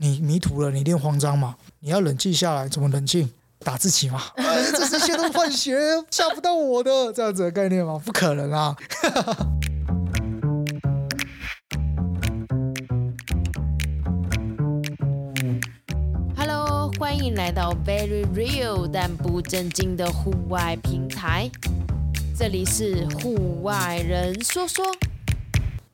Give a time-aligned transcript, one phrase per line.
[0.00, 1.56] 你迷途了，你一定慌张嘛。
[1.80, 3.28] 你要冷静下来，怎么冷静？
[3.58, 4.22] 打自己嘛。
[4.36, 5.76] 哎，这是先东换血，
[6.08, 8.00] 吓不到我的这样子的概念吗？
[8.04, 8.76] 不可能啊。
[16.36, 21.50] Hello，欢迎来到 Very Real 但不正经的户外平台，
[22.38, 24.86] 这里是户外人说说。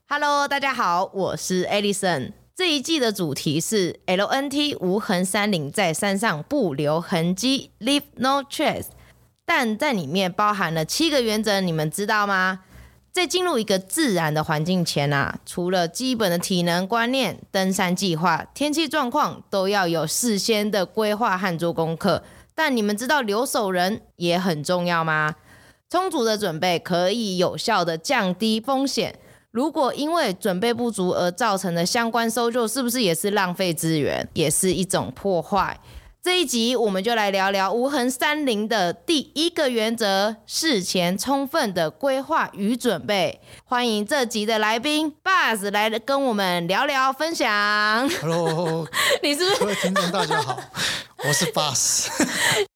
[0.06, 2.43] Hello，大家好，我是 Alison。
[2.56, 8.86] 这一季的主题是 LNT 无痕山林，在山上不留痕迹，Leave No Trace。
[9.44, 12.60] 但在里面包含了七个原则，你们知道吗？
[13.10, 22.22] 在进入一个自然的环境前啊，除了基本的体能观念、登山计划、天气状况，都要有事先的规划和做功课。
[22.54, 25.34] 但你们知道留守人也很重要吗？
[25.90, 29.18] 充足的准备可以有效的降低风险。
[29.54, 35.78] 如果因为准备不足而造成的相关搜救，是不是也是浪费资源，也是一种破坏？
[36.20, 43.40] 这一集我们就来聊聊无痕山林的第一个原则：事前充分的规划与准备。
[43.64, 47.48] 欢迎这集的来宾 Buzz 来跟我们聊聊分享。
[48.20, 48.88] Hello，
[49.22, 49.60] 你是不是？
[49.60, 50.58] 各位听众大家好，
[51.28, 52.08] 我是 Buzz。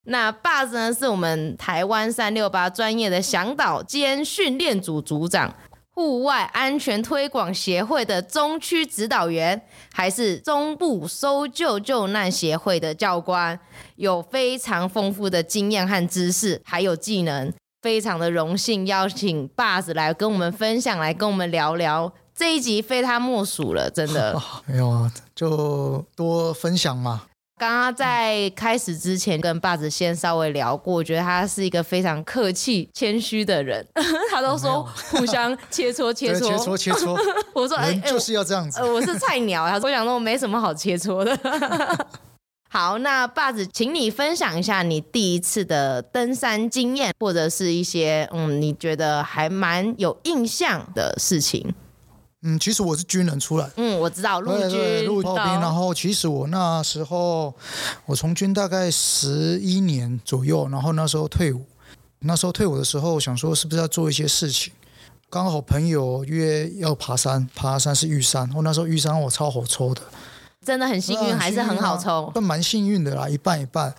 [0.05, 5.53] 那 Buzz 呢，是我们台湾三六八专业的向导兼训练组组长。
[5.99, 9.61] 户外安全推广协会的中区指导员，
[9.93, 13.59] 还是中部搜救救难协会的教官，
[13.97, 24.41] 有非常丰富的经验和知识，还有技能，非常的荣幸邀请 Buzz 来跟我们分享，来跟我们聊聊这一集，非他莫属了，真的。
[24.67, 27.25] 没有啊，就多分享嘛。
[27.59, 33.85] 刚刚在开始之前跟 Buzz 先稍微聊过，我觉得他是一个非常客气、谦虚的人。
[34.31, 37.19] 他都说互相切磋切磋，切磋切磋。
[37.53, 38.81] 我说哎，就是要这样子。
[38.81, 41.37] 呃、我是菜鸟，他说我想说我没什么好切磋的。
[42.71, 51.75] 好，那 Buzz，请你分享一下你第一次的登山经验，或者是一些嗯你觉得还蛮有印象的事情。
[52.43, 53.69] 嗯，其实我是军人出来。
[53.77, 55.45] 嗯，我知道陆军，陆炮兵。
[55.45, 57.53] 然后其实我那时候
[58.07, 61.65] 我从军大概十一年左右，然后那时候退伍。
[62.21, 64.73] 那时候退伍的时候，想说是不是要做一些事情？
[65.29, 68.49] 刚好朋友约要爬山，爬山是玉山。
[68.55, 70.03] 我那时候玉山我超好抽的，
[70.65, 73.93] 真的很幸运，还是很好抽，都蛮幸运的啦，一半一半。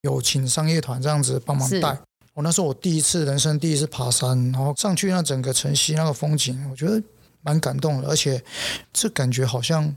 [0.00, 1.98] 有请商业团这样子帮忙带。
[2.32, 7.02] 我那时候我第一次人生第一次爬山，然后上去那整个城西那个风景，我觉得。
[7.46, 8.42] 蛮感动的，而且
[8.92, 9.94] 这感觉好像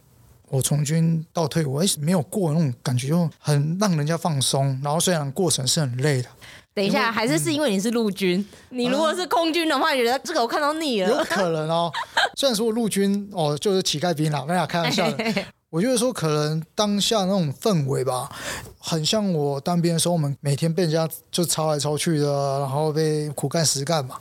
[0.49, 4.79] 我从军到退伍，哎，没有过那种感觉，就很让人家放松。
[4.83, 6.29] 然后虽然过程是很累的。
[6.75, 8.39] 等一下，还是是因为你是陆军？
[8.69, 11.09] 嗯、你如果是空军的话，你觉得这个我看到腻了？
[11.09, 11.91] 有可能哦。
[12.37, 15.45] 虽然说我陆军哦，就是乞丐兵啦，没有开玩笑的。
[15.71, 18.29] 我觉得说可能当下那种氛围吧，
[18.77, 24.19] 很像我当兵的时候，我们每天被人家就抄来抄去的，然后被苦干实干嘛。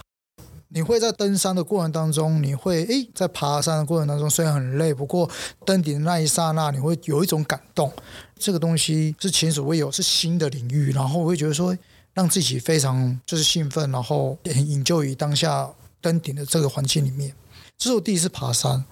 [0.71, 5.29] 你会在登山的过程当中，你会诶，在爬山的过程当中虽然很累，不过
[5.65, 7.91] 登顶的那一刹那，你会有一种感动。
[8.39, 11.75] 这个东西是前所未有，是新的领域，然后我会觉得说，
[12.13, 15.71] 让自己非常就是兴奋，然后也很享受于当下
[16.03, 17.33] 登顶的这个环境里面。
[17.79, 18.85] 这是我第一次爬山，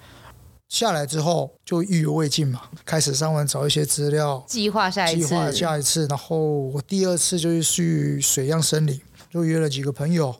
[0.71, 6.07] 下来之后就意犹未尽嘛，开始上网找一些资料，计划下一次，计划下一次。
[6.07, 8.99] 然后我第二次就是去水漾森林，
[9.31, 10.35] 就约了几个朋友。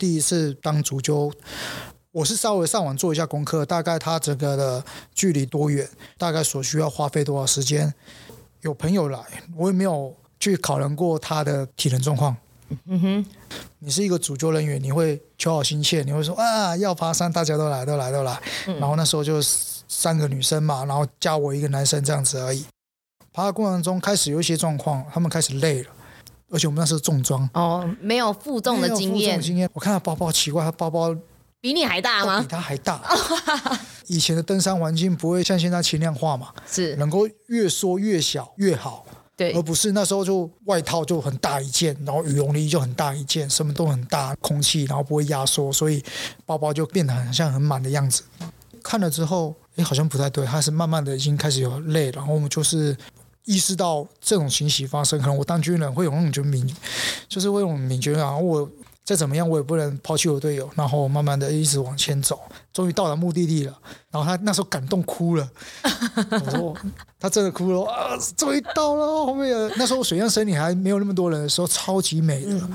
[0.00, 1.30] 第一次当主揪，
[2.10, 4.82] 我是稍微上网做一下功课，大概它整个的
[5.14, 7.92] 距离多远，大概所需要花费多少时间。
[8.62, 9.20] 有朋友来，
[9.54, 12.34] 我也没有去考量过他的体能状况。
[12.86, 13.26] 嗯哼，
[13.80, 18.40] 你是一个主揪人员，你会求好心切，你会说啊，要爬山，大家都来，都来，都来。
[18.78, 22.64] 然后那时候就三个女生嘛，然后加我一个男生这样子而已。
[23.34, 25.90] 爬的过程中开始有一些状况，他们开始累了。
[26.50, 29.40] 而且我们那时候重装哦，没有负重的经验。
[29.40, 31.14] 经验，我看他包包奇怪，他包包
[31.60, 32.40] 比你还大吗？
[32.40, 33.00] 比他还大。
[34.08, 39.06] 以前的登山环境不会像现在轻量化嘛，是能够越缩越小越好。
[39.36, 46.02] 对，而不是那时候就外套就很大一件，然后羽绒衣就很大一件，什么都很大，空气然后不会压缩，所以
[46.44, 48.22] 包包就变得很像很满的样子。
[48.82, 52.96] 看了之后，哎，好像不太对，他是慢慢的已经开始有累，然后我们就是。
[53.50, 56.72] 意识到这种情形发生，可能我当军人会有那种就敏，
[57.28, 58.68] 就是会有敏觉啊，我
[59.02, 62.40] 再怎么样我也不能抛弃我队友，然后慢慢的一直往前走，
[62.72, 63.76] 终于到达目的地了。
[64.12, 65.50] 然后他那时候感动哭了，
[66.30, 66.76] 我说
[67.18, 69.52] 他真的哭了啊，终于到了后面。
[69.76, 72.68] 那时候水漾森林还没有那么多人的时候，超级美的，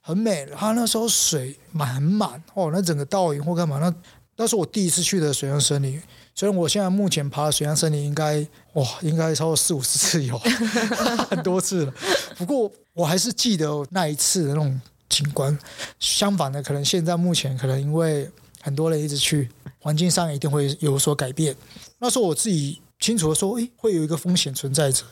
[0.00, 0.46] 很美。
[0.56, 3.92] 他那时候水满很满哦，那整个倒影或干嘛，那
[4.36, 6.00] 那是我第一次去的水漾森林。
[6.40, 8.40] 虽然我现在目前爬水漾森林应该
[8.72, 10.38] 哇，应该超过四五十次有，
[11.28, 11.92] 很多次了。
[12.38, 15.58] 不过我还是记得那一次的那种景观。
[15.98, 18.26] 相反的，可能现在目前可能因为
[18.62, 19.50] 很多人一直去，
[19.80, 21.54] 环境上一定会有所改变。
[21.98, 25.04] 那时候我自己清楚的说，诶，会有一个风险存在着。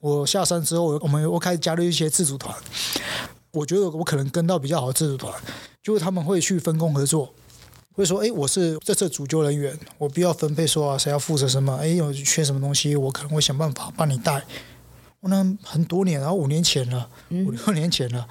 [0.00, 2.54] 我下山之后，我们我开始加入一些自主团。
[3.52, 5.32] 我觉得我可能跟到比较好的自主团，
[5.82, 7.32] 就是他们会去分工合作。
[7.94, 11.76] 会说，哎，我是这次主救人员，我必要分配说啊，谁要负责什么？
[11.76, 14.42] 哎，有缺什么东西，我可能会想办法帮你带。
[15.20, 18.26] 我那很多年，然后五年前了，五六年前了。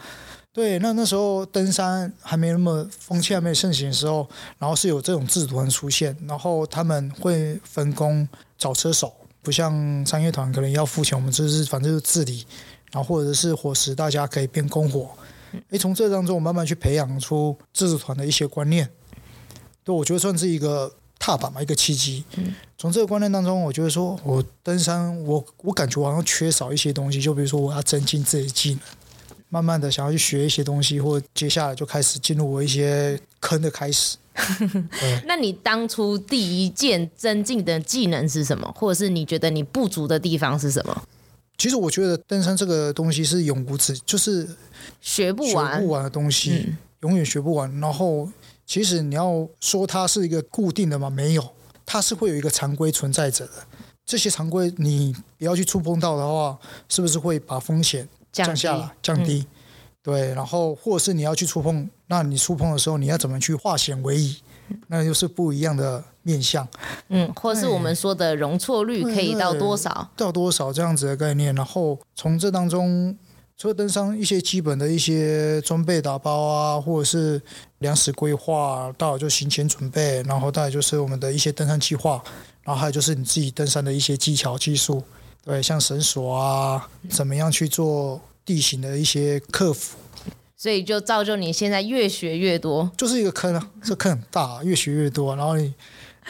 [0.51, 4.29] 对，那那时候登山还没那么风气还没盛行的时候，
[4.59, 8.27] 然后是有这种自主团出现，然后他们会分工
[8.57, 9.11] 找车手，
[9.41, 12.45] 不像商业团可能要付钱，我们就是反正就是自理，
[12.91, 15.09] 然后或者是伙食，大家可以边供火。
[15.69, 18.87] 哎，从这当中我慢慢去培养出自主团的一些观念。
[19.83, 22.23] 对，我觉得算是一个踏板嘛，一个契机。
[22.37, 28.79] 嗯从这个观念当中，我觉得说，我登山，我我感觉我好像缺少一些东西，就比如说我要增进自己的技能，
[29.47, 34.17] 慢慢的想要去学一些东西，或者接下来就开始进入我一些坑的开始。
[35.25, 38.69] 那你当初第一件增进的技能是什么？
[38.75, 41.03] 或者是你觉得你不足的地方是什么？
[41.57, 44.45] 其实我觉得登山这个东西是永无止，就是
[44.99, 47.79] 学不完、学不完的东西，嗯、永远学不完。
[47.79, 48.27] 然后。
[48.65, 51.09] 其实你要说它是一个固定的吗？
[51.09, 51.53] 没有，
[51.85, 53.53] 它是会有一个常规存在着的。
[54.05, 56.57] 这些常规你不要去触碰到的话，
[56.89, 59.45] 是不是会把风险降下来、降低？
[60.01, 64.37] 对，然后或者是你要去触碰，那你触碰的时候，你要怎么去化险为夷？
[64.87, 66.67] 那就是不一样的面向。
[67.09, 70.09] 嗯，或者是我们说的容错率可以到多少？
[70.15, 71.53] 到多少这样子的概念？
[71.53, 73.17] 然后从这当中。
[73.55, 77.41] 除了登山一些基本的一些装备打包啊，或者是
[77.79, 82.21] 粮食规划，到就行前准备，然后再就是我们的一些登山计划，
[82.63, 85.01] 然后还有就是你自己登山的一些技巧技术，
[85.45, 89.97] 对，像绳索啊，怎么样去做地形的一些克服，
[90.57, 95.73] 所以就造就你现在越学越多，就是一个坑啊，这坑很大，越学越多，然后你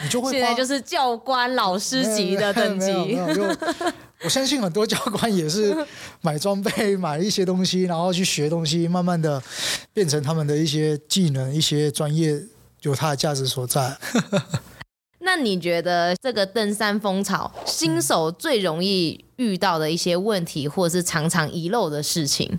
[0.02, 3.18] 你就会现在就是教官老师级的等级。
[4.22, 5.76] 我相信很多教官也是
[6.22, 9.42] 买装备、买一些东西，然后去学东西，慢慢的
[9.92, 12.42] 变成他们的一些技能、一些专业，
[12.82, 13.96] 有它的价值所在。
[15.20, 22.58] 那你觉得这个登山风潮，新手最容易遇到的一些问题，或者是常常遗漏的事情？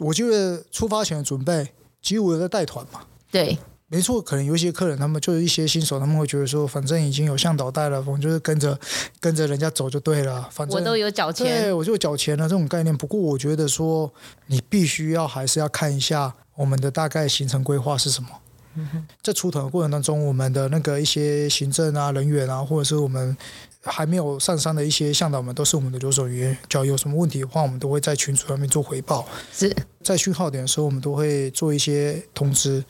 [0.00, 1.68] 我觉得出发前的准备，
[2.02, 3.02] 其实我在带团嘛。
[3.30, 3.58] 对。
[3.90, 8.78] 没错，可能有一些客人，他们就是一些新手，他们会觉得说，反正已经有向导带了，我们就是跟着
[9.18, 10.46] 跟着人家走就对了。
[10.52, 12.94] 反正我都有缴钱，对，我就缴钱了这种概念。
[12.94, 14.12] 不过我觉得说，
[14.46, 18.28] 你必须要还是要看一下我们的大概行程规划是什么。
[18.74, 23.34] 嗯哼，在出团的过程当中，我们的那个一些行政啊人员啊，或者是我们
[23.82, 26.54] 还没有上山的一些向导们，都是我们的留守员。
[26.68, 29.26] 只要有什么问题的话，我们都会在群组上面做回报。
[29.50, 29.74] 是
[30.04, 32.84] 在讯号点的时候，我们都会做一些通知。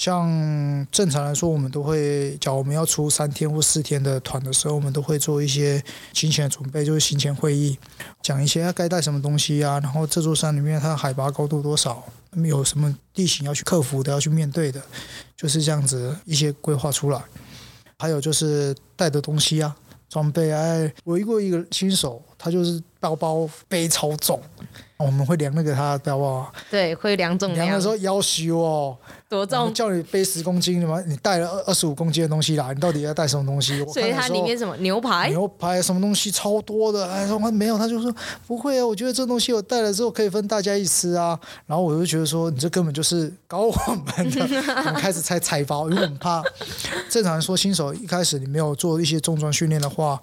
[0.00, 7.78] 像正常来说，我们都会，假如我们要出三天或四天的团的时候，我们都会做一些行前准备，就是行前会议，
[8.22, 12.02] 讲一些该带什么东西啊，然后这座山里面它海拔高度多少，
[12.32, 14.82] 有什么地形要去克服的，要去面对的，
[15.36, 17.22] 就是这样子一些规划出来。
[17.98, 19.76] 还有就是带的东西啊，
[20.08, 20.64] 装备啊，
[21.04, 24.40] 我遇过一个新手，他就是包包背超重。
[24.96, 27.64] 我们会量那个他的包包，对，会量重量。
[27.64, 28.94] 量的时候要求哦，
[29.30, 29.72] 多重？
[29.72, 33.82] 叫你背十公斤，你带了二二十五公斤的东西来，你到底要带什么东西？
[33.86, 35.30] 所以它里面什么牛排？
[35.30, 37.10] 牛排什么东西超多的？
[37.10, 38.14] 哎，说没有，他就说
[38.46, 41.40] 不会啊，我觉得这东西我带了之后可以分大家一起吃啊。
[41.64, 44.42] 然后我就觉得说，你这根本就是搞我们的。
[44.84, 46.42] 我们开始拆拆包，因为我们怕
[47.08, 50.20] 正常来说新手一开始你没有做一些重装训练的话。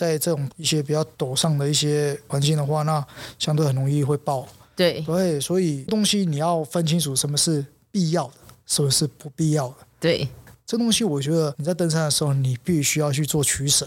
[0.00, 3.06] 在这种一些比较陡上的一些环境的话，那
[3.38, 4.48] 相对很容易会爆。
[4.74, 9.74] 对，对，所以东西你要分清楚什么是必要的，什么是不必要的。
[10.00, 10.26] 对，
[10.64, 13.86] 这东西我觉得你在登山的时候，你必须要去做取舍。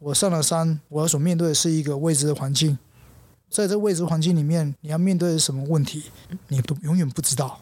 [0.00, 2.76] 我上了山，我要所面对的是一个未知的环境，
[3.48, 6.02] 在这未知环境里面，你要面对的什么问题，
[6.48, 7.60] 你都永远不知道。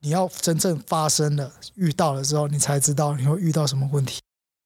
[0.00, 4.20] 你要真正发生了、遇到了之后，你才知道你会遇到什么问题。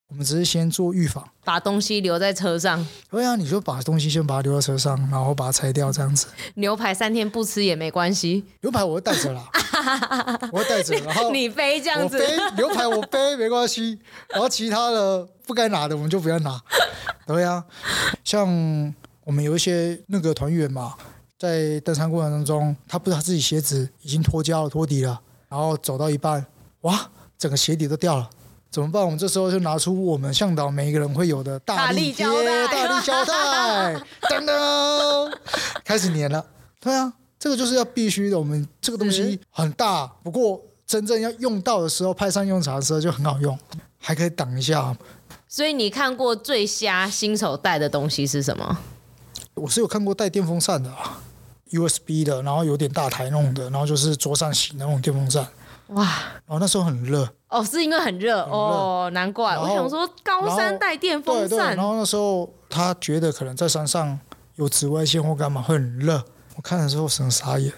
[0.08, 2.84] 我们只是先做预防，把东西留在车上。
[3.10, 6.26] 对啊，你就把东西先把它留在车上，然后把它拆掉，这样子。
[6.54, 8.42] 牛排三天不吃也没关系。
[8.62, 9.46] 牛排我会带着啦，
[10.50, 10.94] 我会带着。
[11.00, 12.18] 然后你背这样子，
[12.56, 13.98] 牛排我背没关系。
[14.30, 16.58] 然后其他的不该拿的我们就不要拿。
[17.26, 17.62] 对啊，
[18.24, 18.48] 像
[19.24, 20.94] 我们有一些那个团员嘛，
[21.38, 26.46] 在登山过程当中，他不知道自己鞋子已经脱胶了、脱底了，然后走到一半，
[26.80, 28.30] 哇，整个鞋底都掉了。
[28.70, 29.02] 怎么办？
[29.02, 33.94] 我们这时候就拿出我们向导每一个人会有的大力胶带，大力胶带，
[34.28, 35.32] 噔噔，
[35.84, 36.44] 开始粘了。
[36.78, 38.38] 对啊，这个就是要必须的。
[38.38, 43.58] 我们这个东西很大，不过真正要用到的时候，派上用场的时候就很好用，
[43.98, 44.96] 还可以挡一下。
[45.48, 48.78] 所以你看过最瞎新手带的东西是什么？
[49.54, 51.20] 我是有看过带电风扇的啊
[51.70, 55.48] ，USB 的，然后有点大台弄的，然后就是桌上型的那种电风扇。
[55.88, 56.04] 哇！
[56.46, 57.28] 然后那时候很热。
[57.48, 59.56] 哦，是因为很热哦，难怪。
[59.56, 61.48] 我想说高山带电风扇。
[61.48, 61.76] 对对。
[61.76, 64.18] 然后那时候他觉得可能在山上
[64.56, 66.22] 有紫外线或干嘛会很热。
[66.56, 67.72] 我看的时候很傻眼。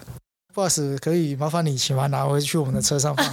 [0.53, 3.25] 不好意思，可以麻烦你请把它拿回去我们的车上放。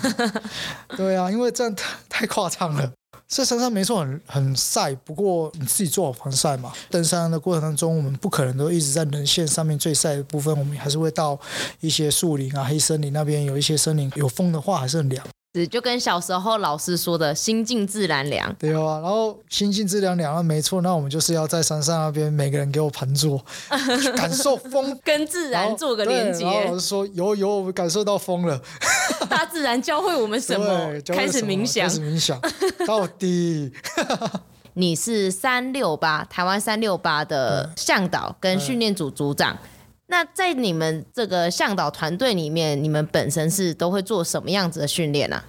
[0.97, 2.93] 对啊，因为这样太太夸张了。
[3.27, 6.73] 在山上没错，很很晒，不过你自己做好防晒嘛。
[6.91, 11.39] 登山的过程当中，我们不可能都一直在人线上面最晒的部分，我们还是会到
[11.81, 15.25] 一些树林啊、黑森林那边，有一些森林有风的话，还是很凉。
[15.67, 20.83] 就跟小时候老师说的“心静自然凉”，对啊，然后心静自然凉，那没错。
[20.83, 23.43] 那我们就是要在山上那边，每个人给我盘坐，
[24.15, 26.45] 感受风， 跟自然做个连接。
[26.45, 28.61] 然后老师说：“有有，我们感受到风了。
[29.29, 30.67] ”大自然教会我们 什么？
[31.07, 32.41] 开始冥想，开始冥想。
[32.87, 33.73] 到底
[34.75, 39.59] 你是三六八台湾三六八的向导跟训练组组长。
[40.11, 45.43] 那在你们这个向导团队里面，你们本身是都会做什么样子的训练呢？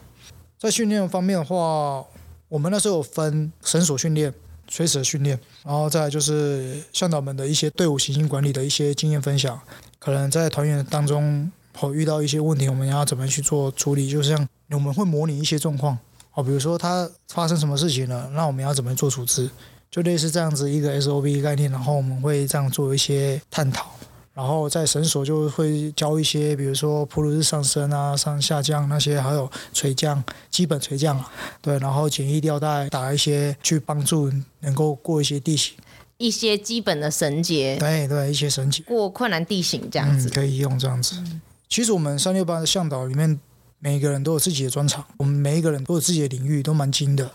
[0.57, 2.05] 在训练方面的话，
[2.49, 4.33] 我们那时候有分绳索训练、
[4.67, 9.57] 垂直训练，然后再就是向导们的一些队伍行进管理的一些经验分享。
[9.97, 14.09] 可能在团员当中，会遇到一些问题，我们要怎么去做处理？
[14.09, 15.97] 就像我们会模拟一些状况，
[16.33, 19.49] 哦，比如说他发生什么事情了，那我们要怎么做处置？
[19.89, 23.89] 就类似这样子一个 SOP 概念，然后我们会这样做一些探讨。
[24.33, 31.21] 然后在绳索就会教一些，比如说普鲁士上升啊、上下降那些，还有垂降、基本垂降，
[31.61, 34.31] 对，然后简易吊带打一些，去帮助
[34.61, 35.75] 能够过一些地形，
[36.17, 41.15] 一些基本的绳结，对对，一些绳结过困难地形这样子，嗯、可以用这样子。
[41.17, 43.37] 嗯、其实我们三六八的向导里面，
[43.79, 47.29] 每一个人都有自己的专长，我们每一个人都有自己的领域，都蛮精的。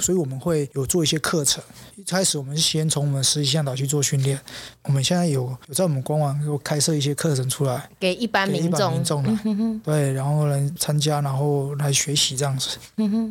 [0.00, 1.62] 所以我们会有做一些课程。
[1.96, 4.40] 一开始我们是先从我们实习向导去做训练。
[4.84, 9.38] 我们现在有有在我们官网有开设一些课程出来，给一般民众民众来，
[9.84, 12.78] 对，然后来参加，然后来学习这样子。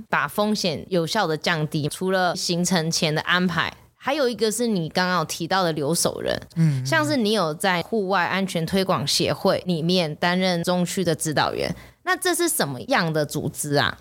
[0.10, 1.90] 把风险有效的降低。
[1.90, 6.40] 除了行程前的安排，还有一个是你刚刚有提到的留守人。
[6.56, 13.98] 嗯，像是你有在户外安全推广协会里面担任中区的指导员，那这是什么样的组织啊？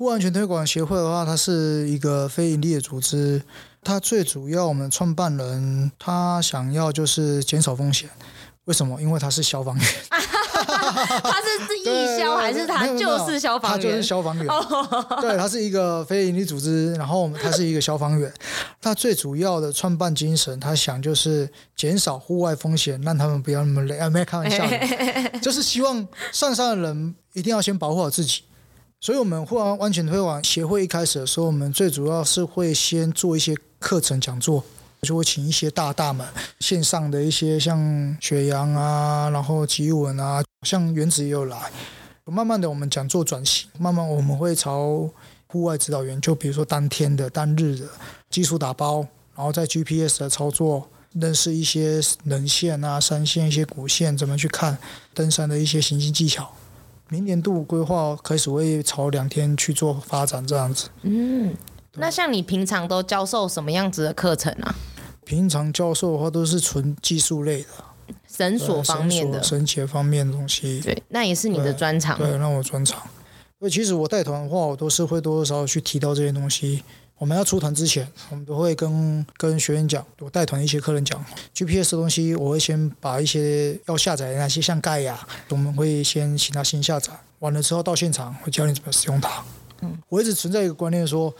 [0.00, 3.42] 户外安全推广协会的话，它是一个非营利的组织。
[3.84, 8.08] 它最主要，我们创办人他想要就是减少风险。
[8.64, 8.98] 为什么？
[9.02, 9.86] 因为他是消防员。
[10.08, 13.78] 他是是义消还是他就是消防员？
[13.78, 14.46] 他就是消防员。
[15.20, 18.32] 对，他是一个非营利组织，然后他是一个消防员。
[18.80, 23.98] 他最主要的创办精神，他想就是减少户外风险，让他们不要那么累。
[23.98, 24.64] 啊，没开玩笑，
[25.42, 28.44] 就是希望上山的人一定要先保护好自己。
[29.02, 34.62] 所以，我们户外安全推广协会一开始的时候，我们最主要是会先做一些课程讲座，
[35.00, 36.28] 就会请一些大大们
[36.58, 41.72] 线上的一些像雪阳啊，然后吉文啊，像原子也有来。
[42.26, 45.08] 慢慢的，我们讲座转型，慢慢我们会朝
[45.46, 47.88] 户外指导员，就比如说当天的、当日的
[48.28, 48.98] 基础打包，
[49.34, 54.76] 然后在 GPS 的操作，认识一些棱线啊、山线、一些谷线，怎么去看
[55.14, 56.52] 登山的一些行进技巧。
[57.10, 60.88] 明年度规划开始会朝两天去做发展，这样子。
[61.02, 61.52] 嗯，
[61.94, 64.72] 那像你平常都教授什么样子的课程啊？
[65.24, 70.80] 平常教授的话都是纯技术类的，绳索方面的、绳结方面的东西。
[70.80, 72.16] 对，那也是你的专长。
[72.16, 73.02] 对，那我专长。
[73.58, 76.84] 所以其实我带团的话，我都是会多多少少去提到这些东西。
[77.20, 81.22] 我们要出团之前，我们都会跟跟学员讲，我带团一些客人讲
[81.54, 89.44] ，GPS 的东西，我会先把一些要下载的那些像盖亚，我们会先请他先下载，完了之后到现场会教你怎么使用它。
[89.82, 91.30] 嗯，我一直存在一个观念说，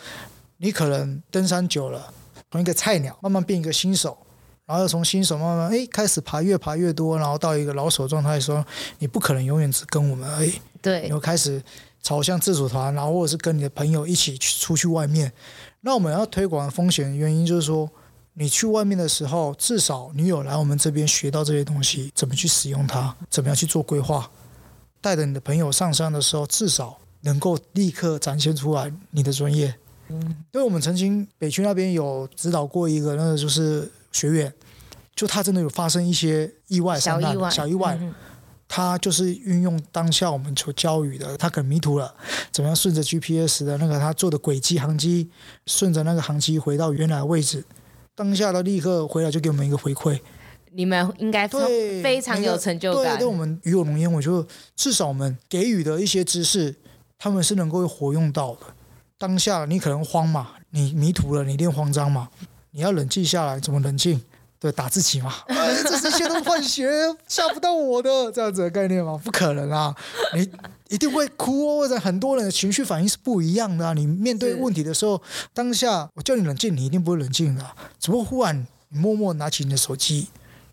[0.59, 2.13] 你可能登山久了，
[2.51, 4.19] 从一个菜鸟慢慢变一个新手，
[4.67, 8.63] 然后从新手慢慢哎开始爬越爬越多，然后到一个老手状态的时候，
[8.99, 10.61] 你不可能永远只跟我们而已。
[10.83, 11.63] 对，你会开始
[12.03, 15.33] 朝向自主团，然后或者是跟你的朋友一起去出去外面。
[15.83, 17.91] 那我们要推广的风险原因就是说，
[18.35, 24.31] 你去外面的时候，至少你有来我们这边学到这些东西，怎么去使用它，怎么样去做规划。
[25.01, 29.75] 带着你的朋友上山的时候，至少能够立刻展现出来你的专业。
[30.09, 30.21] 嗯，
[30.53, 34.53] 因为我们曾经北区那边有指导过一个，那个就是学员，
[35.15, 37.99] 就他真的有发生一些意外，小意外，小意外。
[38.73, 42.15] 它就是运用当下我们所教育的，他可能迷途了，
[42.53, 45.29] 怎么样顺着 GPS 的那个他做的轨迹航迹，
[45.67, 47.65] 顺着那个航迹回到原来的位置，
[48.15, 50.21] 当下的立刻回来就给我们一个回馈。
[50.71, 53.17] 你们应该对非常有成就感。
[53.17, 54.47] 对，对我们鱼有龙焉，我觉得
[54.77, 56.77] 至少我们给予的一些知识，
[57.19, 58.61] 他们是能够活用到的。
[59.19, 62.29] 当下你可能慌嘛，你迷途了，你一定慌张嘛，
[62.71, 64.23] 你要冷静下来，怎么冷静？
[64.61, 66.87] 对，打自己嘛，哎，这是一切都换血，
[67.27, 69.19] 吓不到我的这样子的概念吗？
[69.25, 69.97] 不可能啊，
[70.35, 70.47] 你
[70.89, 73.95] 一定会哭哦，或者很多人的情绪反应是不一样的啊。
[73.95, 75.21] 你面对问题的时候，
[75.55, 77.75] 当下我叫你冷静，你一定不会冷静的啊。
[77.99, 80.29] 只不过忽然你默默拿起你的手机，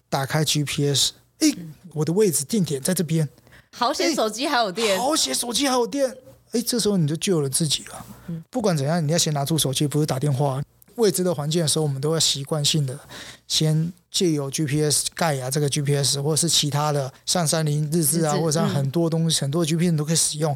[0.10, 1.48] 打开 GPS，哎，
[1.94, 3.30] 我的位置定点在这边，
[3.72, 6.14] 好险手机还有电，好险手机还有电，
[6.52, 8.06] 哎，这时候你就救了自己了。
[8.50, 10.62] 不管怎样，你要先拿出手机，不是打电话。
[10.98, 13.00] 未知的环境的时候，我们都会习惯性的
[13.48, 20.56] 先借由 GPS 盖亚这个 GPS，或者是其他的上山林日志啊，或者像很多东西，很多 GPS 都可以使用，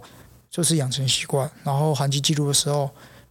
[0.50, 1.50] 就是养成习惯。
[1.64, 2.90] 然后航迹记录的时候，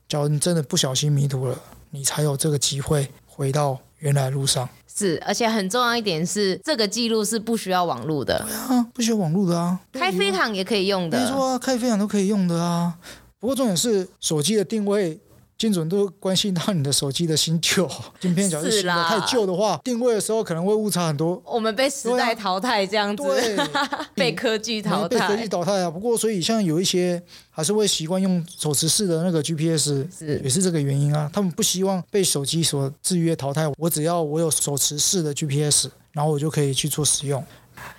[0.08, 4.68] 假如你真的不小心迷途了，你才有这个机会回到原来路上。
[4.86, 8.38] 是，而且很重要一点是，这个记录是不需要网络的。
[8.46, 11.18] 对啊，不需要网络的啊，开飞航也可以用的。
[11.18, 12.96] 没错啊，开飞航都可以用的啊。
[13.40, 15.18] 不过重点是手机的定位。
[15.60, 17.86] 精准度关系到你的手机的新旧，
[18.18, 21.40] 晶片假如新的太旧的话，定位的时候可能会误差很多。
[21.44, 23.58] 我们被时代淘汰这样子，对
[24.16, 25.90] 被科技淘汰，被科技淘汰啊。
[25.90, 31.28] 不过，所以像有一些还是会习惯用手持式的那个 GPS，是也是这个原因啊。
[31.30, 33.70] 他们不希望被手机所制约淘汰。
[33.76, 37.44] 我只要我有手持式的 GPS，然后我就可以去做使用。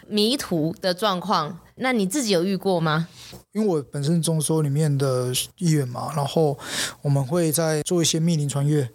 [0.08, 3.08] 迷途的状况，那你自己有遇过吗？
[3.54, 6.58] 因为我本身中搜里面的一员嘛，然后
[7.02, 8.90] 我们会在做一些密林穿越。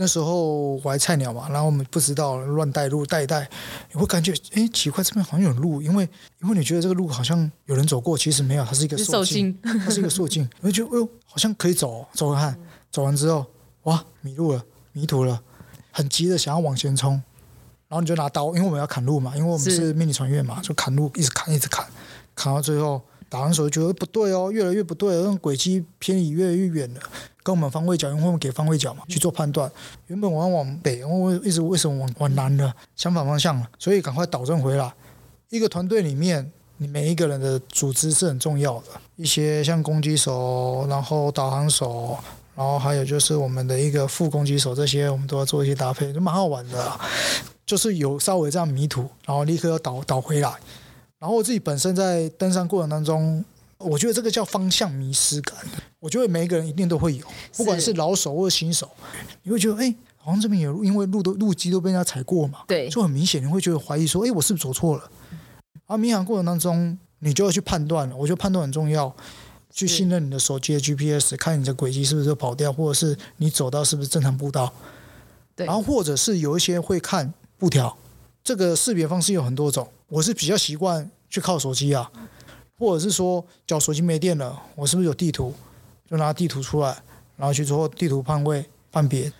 [0.00, 3.50] 那时候我还菜鸟嘛，然后我们不知道乱带路带一带，
[3.92, 6.08] 你会感觉哎奇怪，这边好像有路，因为
[6.40, 12.60] 因为你觉得这个路好像有人走过，其实没有，它是一个兽径，它是一个兽径，我就觉得哎呦好像可以走，走看看，
[12.92, 13.44] 走完之后
[13.82, 15.42] 哇迷路了，迷途了，
[15.90, 17.20] 很急的想要往前冲。
[17.88, 21.86] 然后你就拿刀，因为我们要砍路嘛，因为我们是迷你穿越嘛，就砍路，一直砍，一直砍，
[22.34, 27.00] 砍到最后，打完手就觉得不对哦，越来越不对，那种轨迹偏离越来越远了，
[27.42, 29.70] 跟我们方位角，因为我们给方位角嘛，去做判断。
[30.08, 33.66] 原本我要往北，我一直为什么往往南呢相反方向了？
[33.78, 34.92] 所以赶快导正回来。
[35.48, 42.18] 一个团队里面，你每一个人的组织是很重要的，一些像攻击手，然后导航手。
[42.58, 47.00] 然后还有就是我们的一个副攻击手，这些我们都要做一些搭配，就蛮好玩的。
[47.64, 50.52] 就是有稍微这样迷途，然后立刻要倒倒回来。
[51.20, 53.44] 然后我自己本身在登山过程当中，
[53.78, 55.56] 我觉得这个叫方向迷失感。
[56.00, 57.24] 我觉得每一个人一定都会有，
[57.56, 58.90] 不管是老手或者新手，
[59.44, 65.08] 你会觉得哎，好像这边有路，因为路都路基都被人家踩过嘛，对，就很明显你会觉得怀疑说，哎，我是不是走错了？
[65.86, 68.16] 而迷航过程当中，你就要去判断了。
[68.16, 69.14] 我觉得判断很重要。
[69.78, 74.72] 去信任你的手机的 GPS，看你的轨迹是不是跑掉，或者是你走到是不是正常步道。
[75.54, 77.96] 对，然后或者是有一些会看布条，
[78.42, 79.86] 这个识别方式有很多种。
[80.08, 82.10] 我是比较习惯去靠手机啊，
[82.76, 85.54] 或者是说，叫手机没电了，我是不是有地图，
[86.10, 87.00] 就拿地图出来，
[87.36, 89.32] 然后去做地图判位判别。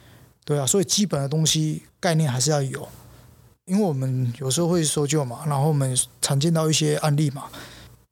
[0.45, 2.89] 对啊，所以基本的东西概念还是要有，
[3.65, 7.47] 因为我们有时候会搜救嘛，然后我们常见到一些案例嘛。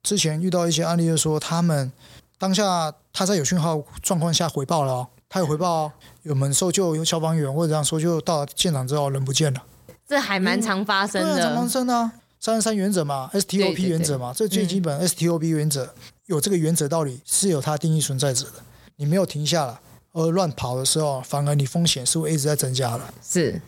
[0.02, 1.90] 之前遇到一些案例，就说他们
[2.38, 9.62] 当下他在有讯号状况下回报了，哦，他有回报，哦，有门搜救，有消防员或者这样搜救到了现场之后人不见了，
[10.06, 11.42] 这还蛮常发生的。
[11.42, 15.94] 常发生啊，三十三原则嘛，STOP 原则嘛，这最基本 STOP 原则，
[16.26, 18.52] 有这个原则道理是有它定义存在着的。
[18.96, 19.78] 你没有停下来
[20.12, 23.04] 而乱跑的时候，反而你风险是会一直在增加的。
[23.22, 23.60] 是。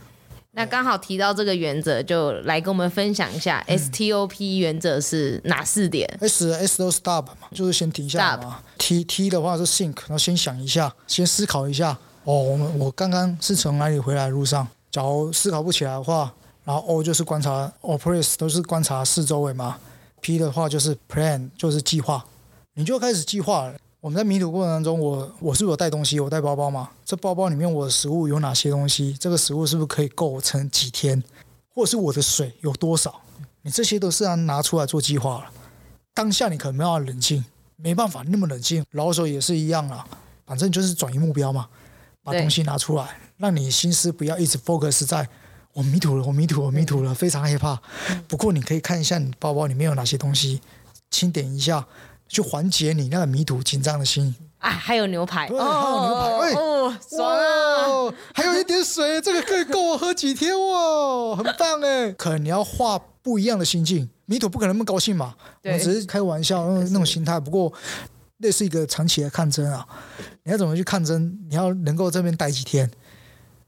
[0.58, 6.04] 那刚好提到这个原则，就来跟我们分享一下 STOP 原则是哪四点？
[6.20, 8.58] 嗯、S S 都 stop 嘛，就是先停下来嘛。
[8.58, 8.76] Stop.
[8.76, 11.96] T T 的话是 think，然后先想一下，先思考一下。
[12.24, 14.66] 哦，我们我刚刚是从哪里回来的路上？
[14.90, 19.78] 假如思考不起来的话，然后 O 就是观察，operate 都是观察四周围嘛。
[20.20, 22.24] P 的话就是 plan，就是计划，
[22.74, 23.76] 你就开始计划了。
[24.00, 26.20] 我们在迷途过程当中，我我是不是有带东西？
[26.20, 26.88] 我带包包吗？
[27.04, 29.12] 这包包里面我的食物有哪些东西？
[29.18, 31.20] 这个食物是不是可以够撑几天？
[31.74, 33.20] 或者是我的水有多少？
[33.62, 35.50] 你这些都是要拿出来做计划了。
[36.14, 38.84] 当下你可能没办法冷静，没办法那么冷静。
[38.92, 40.06] 老手也是一样啊，
[40.46, 41.68] 反正就是转移目标嘛，
[42.22, 45.28] 把东西拿出来，让你心思不要一直 focus 在
[45.72, 47.80] 我迷途了，我迷途了，我迷途了，非常害怕。
[48.28, 50.60] 不过你可以看一下你包包里面有哪些东西，
[51.10, 51.84] 清点一下。
[52.28, 58.14] 去缓解你那个迷途紧张的心啊，还有牛排，对，还有牛排，哎，哦，爽啊！
[58.34, 62.12] 还有一点水， 这个可以够我喝几天哦，很棒哎。
[62.12, 67.38] 可能你要画不一样的心境，迷途不可能那么高兴嘛，我们只是开玩笑那种那种心态。
[67.38, 67.72] 不过，
[68.38, 69.86] 那是一个长期的抗争啊，
[70.42, 71.38] 你要怎么去抗争？
[71.48, 72.90] 你要能够这边待几天，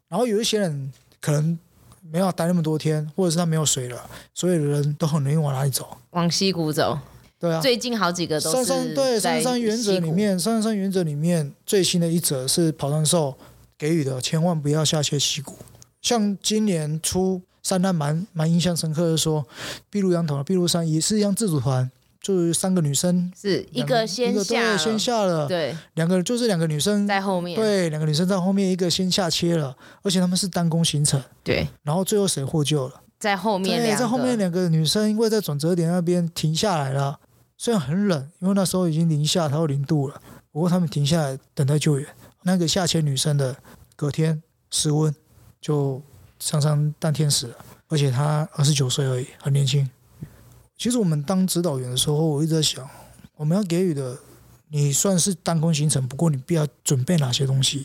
[0.08, 1.56] 然后有一些人可能
[2.02, 5.96] 没有待那么多天，或者是他没有水了，所有的人都很容易往哪里走？
[6.10, 6.98] 往溪谷走。
[7.40, 13.34] 对啊，最近好几个都是三三对三三原则里面，三三原则里面最新的一则是跑山兽
[13.78, 15.56] 给予的，千万不要下切溪谷。
[16.02, 19.46] 像今年初三单蛮蛮印象深刻的说，
[19.88, 33.00] 碧露羊头碧露山也是一样自主团，就是三个女生，是一个先下先下了，对，两个就是两个女生在后面，对，两个女生在后面，一个先下切了，而且他们是单攻行程，对，然后最后谁获救了？
[33.18, 37.19] 在后面对，在后面两个女生因为在转折点那边停下来了。
[37.62, 40.18] 虽然很冷，因为那时候已经零下，它有零度了。
[40.50, 42.08] 不过他们停下来等待救援。
[42.42, 43.54] 那个下潜女生的
[43.94, 45.14] 隔天失温，
[45.60, 46.00] 就
[46.38, 47.54] 上上当天使了，
[47.88, 49.86] 而且她二十九岁而已，很年轻。
[50.78, 52.88] 其实我们当指导员的时候，我一直在想，
[53.36, 54.16] 我们要给予的，
[54.70, 57.84] 你算是单攻行程，不过你必要准备哪些东西？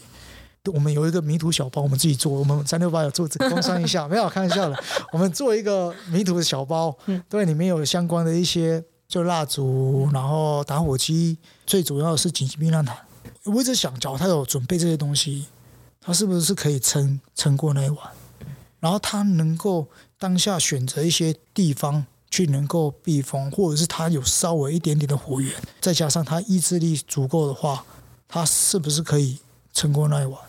[0.74, 2.32] 我们有一个迷途小包，我们自己做。
[2.32, 4.84] 我们三六八有做，工商一下，没有开玩笑的。
[5.12, 8.82] 我们做一个迷途的小包，对，里面有相关的一些。
[9.08, 12.98] 就蜡烛，然后打火机，最主要的是紧急避难毯。
[13.44, 15.46] 我一直想，假如他有准备这些东西，
[16.02, 18.00] 他是不是可以撑撑过那一晚？
[18.80, 19.88] 然后他能够
[20.20, 27.84] 当下选择一些地方去能够避风，或者是他有稍微一点点的火源，再加上他意志力足够的话，
[28.28, 29.40] 他是不是可以
[29.74, 30.40] 撑过那一晚？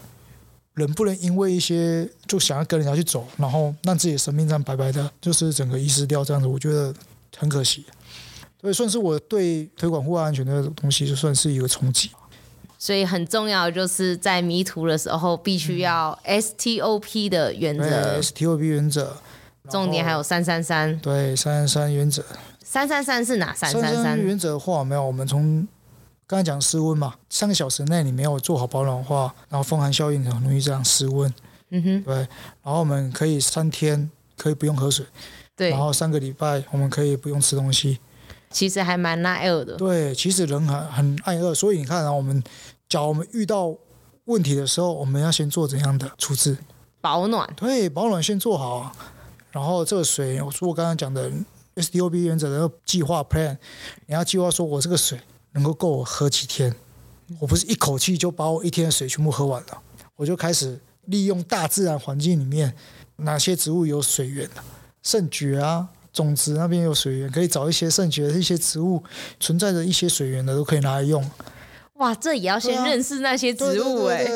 [0.74, 6.94] 人不能因为一些就想要跟人家去走，然后让自己的生命这样白白的，就是整个遗失掉这样子，我觉得
[7.38, 7.86] 很可惜。
[8.66, 12.10] 所以算是我对推广户外安全的东西，就算是一个冲击。
[12.76, 17.88] 所以很重要，就是在迷途的时候，必须要 STOP 的原则。
[17.88, 19.16] 对，STOP 原则。
[19.70, 20.98] 重点还有三三三。
[20.98, 22.24] 对，三三三原则。
[22.64, 24.20] 三三三是哪三三三？
[24.20, 25.66] 原则的话，没有，我们从
[26.26, 31.32] 刚才讲失温嘛，三个小时内你没有做好保暖的话，然后风寒效应很容易这样失温。
[31.70, 32.02] 嗯哼。
[32.02, 35.06] 对，然后我们可以三天可以不用喝水。
[35.54, 35.70] 对。
[35.70, 38.00] 然后三个礼拜我们可以不用吃东西。
[38.56, 39.76] 其实还蛮耐饿的。
[39.76, 42.42] 对，其实人很很爱饿，所以你看啊，我们，
[42.88, 43.76] 假如我们遇到
[44.24, 46.56] 问题的时候，我们要先做怎样的处置？
[47.02, 47.46] 保暖。
[47.54, 48.90] 对，保暖先做好啊。
[49.50, 51.30] 然后这个水，我说我刚刚讲的
[51.74, 53.58] SDOB 原则的计划 plan，
[54.06, 55.20] 你要计划说我这个水
[55.52, 56.74] 能够够我喝几天？
[57.38, 59.82] 我不是一口气就把我一天的水全部喝完了，
[60.16, 62.74] 我就开始利用大自然环境里面
[63.16, 64.64] 哪些植物有水源的，
[65.02, 65.90] 圣蕨啊。
[66.16, 69.02] 种子那边有水源，可以找一些圣洁的一些植物
[69.38, 71.22] 存在着一些水源的，都可以拿来用。
[71.98, 74.26] 哇，这也要先认识那些植物哎。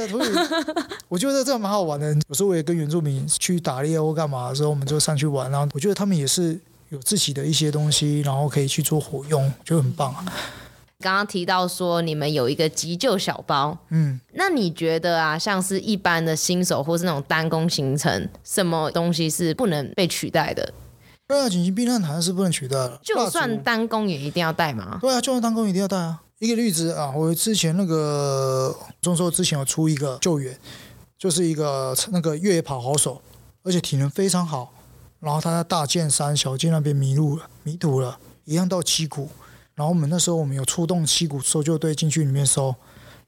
[1.09, 2.15] 我觉得这蛮好玩的。
[2.29, 5.51] 有时候我也跟原住民去打猎或干嘛的时候，我们就上去玩。
[5.51, 10.25] 然后我觉得他们也是有自己的一些东西，然后可以去做活用，就很棒啊。
[11.01, 20.71] 刚刚提到说你们有一个急救小包，嗯，那你觉得啊，像是一般的新手或是那种单工行程，什么东西是不能被取代的？
[21.31, 23.01] 对啊，紧急避难毯是不能取代的。
[23.05, 24.99] 就算单工也一定要带吗？
[25.01, 26.21] 对啊，就算单工一定要带啊。
[26.41, 30.59] 一个例子啊，我之前那个中秋之前有出一个救援，
[31.17, 33.23] 就是一个那个越野跑好手，
[33.63, 34.73] 而且体能非常好。
[35.21, 39.29] 然后他在大剑山小剑那边迷路了，迷途了，一样到七股。
[39.77, 42.75] 然后我们那时候我们有出动七股搜救队进去里面搜，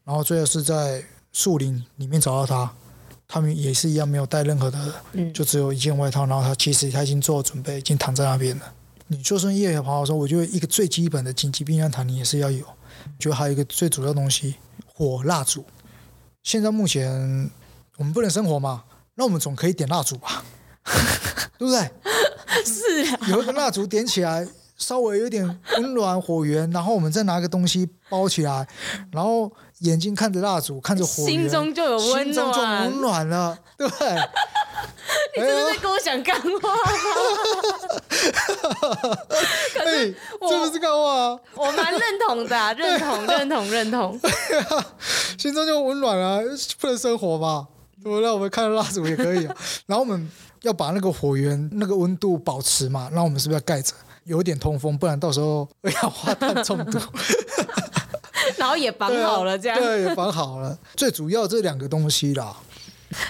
[0.03, 2.73] 然后最后是在树林里面找到他。
[3.27, 4.93] 他们也是一样，没有带任何的，
[5.33, 6.25] 就只有一件外套。
[6.25, 8.73] 然后他其实他已经做了准备，已经躺在那边了。
[9.07, 12.63] 你就算越野跑的时候，我觉得一个最基本的紧急避难毯你也是要有。
[13.17, 14.55] 觉得还有一个最主要的东西，
[14.85, 15.65] 火蜡烛。
[16.43, 17.49] 现在目前
[17.97, 18.83] 我们不能生火嘛，
[19.15, 20.43] 那我们总可以点蜡烛吧？
[21.57, 21.89] 对不对？
[22.65, 28.67] 是啊，有一个蜡烛点起来，稍微有点温暖火源，然后我们再拿个东西包起来，
[29.11, 29.51] 然后。
[29.83, 34.15] 眼睛看着蜡烛，看着火，心中就有温暖，心中就温暖了， 对不对？
[35.35, 36.55] 你是不是在跟我讲干话吗？
[39.73, 44.19] 可是我这不是干话，我蛮认同的、啊， 认同，认同，认同。
[45.37, 46.41] 心中就温暖了，
[46.79, 47.67] 不能生火嘛？
[48.03, 49.55] 对，那我们看着蜡烛也可以、啊。
[49.85, 50.29] 然后我们
[50.61, 53.09] 要把那个火源、那个温度保持嘛？
[53.11, 53.93] 那我们是不是要盖着，
[54.23, 56.99] 有点通风，不然到时候二氧化碳中毒。
[58.63, 60.77] 然后也绑好了，这样对、绑好了。
[60.95, 62.55] 最主要这两个东西啦。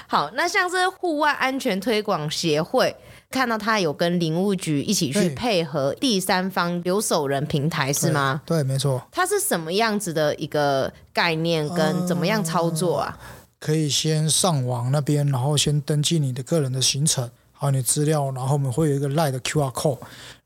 [0.07, 2.95] 好，那像是户外安全推广协会，
[3.31, 8.39] 看到他有跟林务局一起去配合第三方留守人平台，是吗？
[8.45, 9.01] 对，对，没错。
[9.11, 13.17] 它是什么样子的一个概念，跟怎么样操作啊？
[13.19, 13.25] 呃、
[13.59, 17.27] 可以先上网那边，然后先登记你的个人的行程，
[17.63, 19.97] 还有你资料，然后我们会有一个赖的 QR code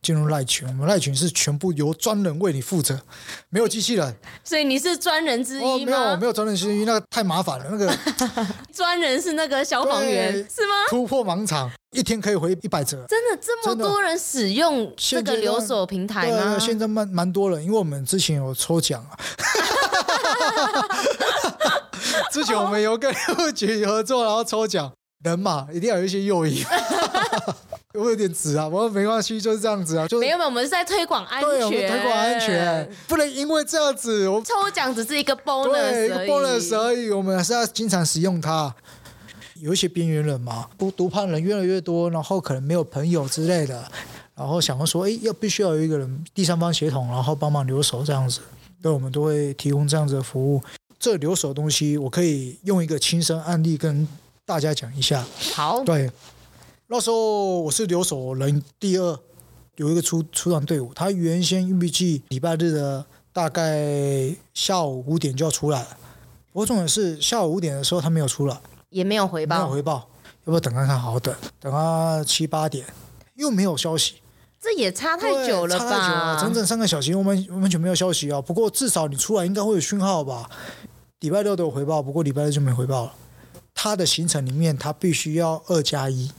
[0.03, 0.67] 进入赖群。
[0.67, 3.01] 我们赖群是全部由专人为你负责，
[3.49, 4.15] 没有机器人。
[4.43, 5.67] 所以你是专人之一吗？
[5.67, 7.65] 哦、没有，没有专人之一，那个太麻烦了。
[7.71, 7.91] 那个
[8.71, 10.75] 专人是那个消防员是吗？
[10.89, 13.03] 突破盲场，一天可以回一百折。
[13.09, 16.55] 真的这么多人使用这个留守平台吗？
[16.55, 19.17] 对，现在蛮蛮多人，因为我们之前有抽奖啊。
[22.31, 24.91] 之前我们有跟邮局合作，然后抽奖，
[25.23, 26.63] 人嘛一定要有一些诱因。
[27.93, 30.07] 我有点直啊，不过没关系，就是这样子啊。
[30.07, 38.73] 就没有没有，我们是在推广安全，对，我们推广安全，不能因为这样子，我抽奖只是一个 bonus，一个 bonus 而已，我们还是要经常使用它。
[39.59, 43.83] 有一些边缘人嘛，不独攀人越来越多，然后可能没有朋友之类的，
[44.35, 48.41] 然后想要说，哎，要必须要有一个人第三方协同，然后帮忙留守这样子。
[48.83, 50.61] 对，我们都会提供这样子的服务。
[50.99, 54.07] 这留守的东西，我可以用一个亲身案例跟
[54.47, 55.25] 大家讲一下。
[55.53, 56.09] 好，对，
[56.87, 59.19] 那时候我是留守人第二，
[59.75, 65.89] 有一个出出场队伍，他原先预计礼拜日的大概下午五点就要出来了。
[66.53, 68.57] 不过重点是下午五点的时候他没有出来，
[68.89, 70.07] 也没有回报，没有回报，
[70.45, 70.97] 要不要等看看？
[70.97, 72.85] 好好等，等他七八点
[73.35, 74.13] 又没有消息。
[74.61, 75.85] 这也差太久了吧？
[75.85, 78.41] 差太久了，整整三个小时，我们完全没有消息啊。
[78.41, 80.49] 不过至少你出来应该会有讯号吧？
[81.19, 83.13] 礼拜六都有回报，不过礼拜六就没回报了。
[83.79, 86.31] 他的行程里面，他必须要二加一。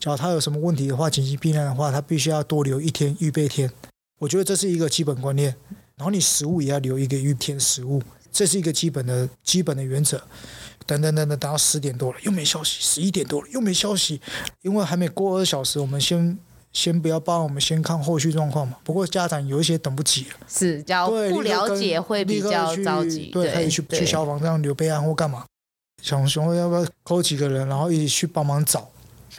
[0.00, 3.70] 假如他有什么问题的话，紧急避难的话，他必须要多留一天预备天。
[4.18, 5.54] 我觉得这是一个基本观念。
[5.96, 10.16] 然后你食物也要留一个预天食物，这是一个基本的基本的原则。
[10.86, 14.22] 等等等等，等到十点多了又没消息，十一点多了又没消息，
[14.62, 16.38] 因为还没过二小时，我们先。
[16.70, 18.76] 先不要帮我们先看后续状况嘛。
[18.84, 25.46] 不过家长有一些等不及了，是，要不了解会比较着急，对，可以去去消防站留备案或干嘛。
[26.00, 28.88] 小熊要不要扣几个人，然后一起去帮忙找，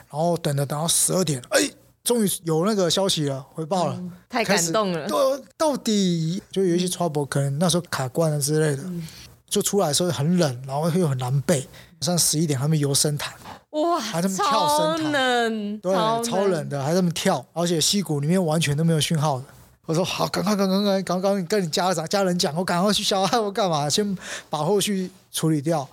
[0.09, 1.69] 然后等着等到十二点，哎，
[2.03, 5.07] 终于有那个消息了，回报了，嗯、太感动了。
[5.07, 5.17] 对，
[5.57, 9.07] 到底就有一些 trouble，可能那时候卡关了之类的，嗯、
[9.49, 11.59] 就出来的时候很冷，然后又很难背。
[11.59, 13.33] 晚上十一点，他们游深潭。
[13.71, 15.93] 哇，还这么跳深潭，对，
[16.23, 19.45] 超冷的，还这么跳，而且溪谷里面完全都没有讯号的。
[19.85, 23.89] 我说好，赶快，赶快，赶快，刚刚跟你家长、家人讲，我赶快去消害我干嘛？
[23.89, 24.17] 先
[24.49, 25.87] 把后续处理掉。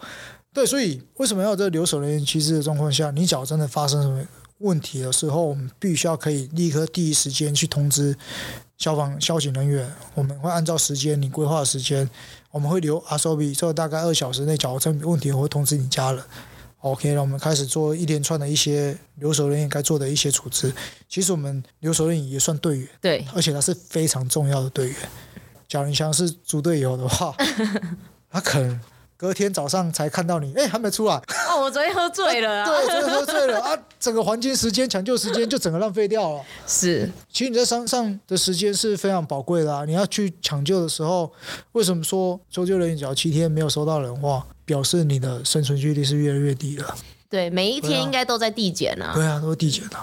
[0.57, 4.27] 对，所以为什么要有这个留守人员机制的状况下，你脚真的发生什么
[4.61, 8.17] 问题的时候，我们必须要可以立刻第一时间去通知
[8.79, 9.87] 消防、消警人员。
[10.15, 12.09] 我们会按照时间，你规划的时间，
[12.51, 16.25] 我们会留阿 s o b 之后大概二小时内，假如真有问题，我会通知你家人。
[16.79, 20.73] OK，那我们开始做一连串的一些留守人员该做的一些处置。
[21.07, 24.97] 其实我们留守人员也算队员，对，而且他是非常重要的队员。
[25.69, 27.37] 假如你像是猪队友的话，
[28.33, 28.81] 他可能
[29.17, 31.15] 隔天早上才看到你，哎，还没出来。
[31.49, 32.67] 哦，我昨天喝醉了啊。
[32.69, 36.43] 对，昨天喝醉了啊，整个黄金时间、抢救时间就整个浪费掉了。
[36.67, 39.85] 是，其实你在山上的时间是非常宝贵的啊。
[39.85, 41.33] 你要去抢救的时候，
[41.73, 44.47] 为什么说搜救人员只要七天没有收到人话？
[44.67, 46.95] 表示你的生存几率是越来越低了。
[47.31, 49.13] 对，每一天应该都在递减啊。
[49.15, 49.97] 对啊，都是递减的。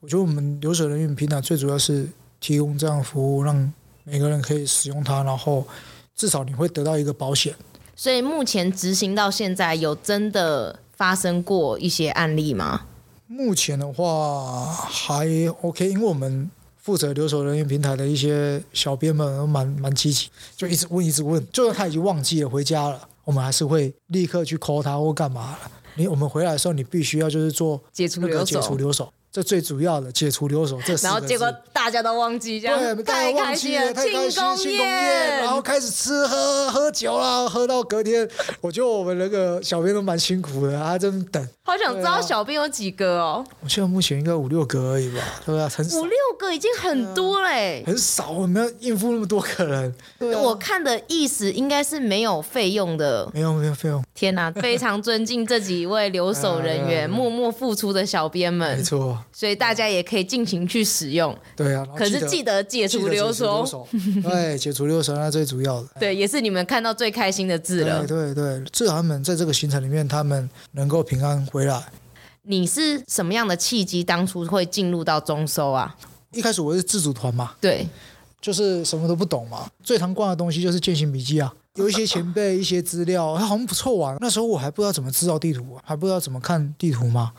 [0.00, 2.08] 我觉得我们留守人员平台最主要是
[2.40, 3.72] 提供这样的服务，让
[4.04, 5.66] 每个人可以使用它，然后
[6.14, 7.54] 至少你会得到一个保险。
[7.98, 12.82] 所以目前执行到现在，有真的发生过一些案例吗？
[13.26, 15.26] 目前的话还
[15.62, 23.08] OK，因为我们负责留守人员平台的一些小编们都蛮蛮积极，就一直问一直问，就算他已经忘记了回家了。
[23.24, 25.58] 我们还是会立刻去 call 他或干嘛了。
[25.94, 29.10] 你我们回来的时候，你必须要就是做解除留守，解除留守。
[29.36, 38.26] 这最主要的解除留守，这然后结果大家都忘记，这样对，太开心了，太开心，庆功宴，然后开始吃喝喝酒啦，喝到隔天，
[38.62, 41.46] 我觉得我们那个小编都蛮辛苦的，还真等。
[41.64, 43.44] 好想知道小编有几个哦？
[43.60, 46.00] 我现在目前应该五六个而已吧，对不对？
[46.00, 49.94] 五六个已经很多嘞，很少，我们要应付那么多客人。
[50.18, 54.02] 对，我看的意思应该是没有费用的，没有没有费用。
[54.14, 59.18] 天哪，非常尊敬这几位留守人员 默默付出的小编们，没错。
[59.32, 61.36] 所以大家也可以尽情去使用。
[61.54, 63.86] 对啊，可是记得解除留守。
[64.22, 65.88] 对，解除留守那最主要的。
[66.00, 68.06] 对，也是你们看到最开心的字了。
[68.06, 71.82] 对对对，至少他们在这个行程里面，他们能够平安回来。
[72.42, 75.96] 你是什么样的契机，当初会进入到中收啊？
[76.32, 77.86] 一开始我是自主团嘛，对，
[78.40, 79.68] 就是什么都不懂嘛。
[79.82, 84.16] 最常逛的东西就是践行笔记啊，有一些前辈一些资料，它好像不错玩。
[84.20, 87.32] 那时候我还不知道怎么制造地图，还不知道怎么看地图嘛。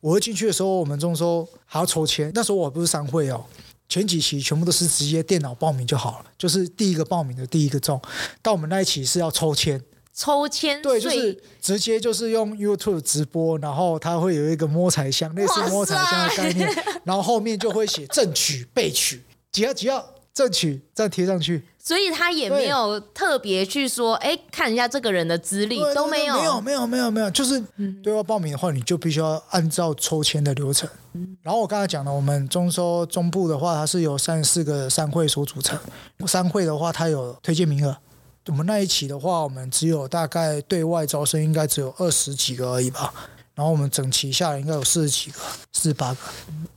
[0.00, 2.30] 我会进去的时候，我们中搜还要抽签。
[2.34, 3.44] 那时候我不是商会哦，
[3.88, 8.00] 前几期全部都是直接电脑报名就好了，就是第一个报名的第一个中。
[8.42, 9.82] 到我们那一期是要抽签，
[10.14, 16.70] 抽签，对，就是直接就是用 YouTube 直播，然后它会有一个摸彩箱，类似摸彩箱的概念，
[17.04, 21.64] 然后后面就会写正取、备取，只要只要正取，再贴上去。
[21.88, 27.58] 所以他也没有特别去说，哎，看一下这个人的资历都没有，没有，没有，没有，没有，就是
[28.02, 30.86] 对外报名的话，你就必须要按照抽签的流程。
[31.40, 35.80] 然后我刚才讲了，我们中收中部的话，它是由三十四个商会所组成，
[36.26, 37.96] 商会的话，它有推荐名额。
[38.48, 43.14] 我们那一期的话，我们只有大概对外招生，应该只有二十几个而已吧。
[43.54, 45.38] 然后我们整期下来应该有四十几个，
[45.72, 46.20] 四十八个，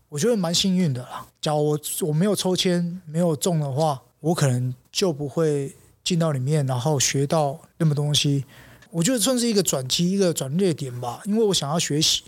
[0.08, 1.26] 我觉得蛮幸运的啦。
[1.41, 8.46] 假如我我没有抽签没有中的话，我可能就不会进到里面，然后学到那么多东西。
[8.90, 11.22] 我觉得算是一个转机，一个转捩点吧。
[11.26, 12.24] 因为我想要学习，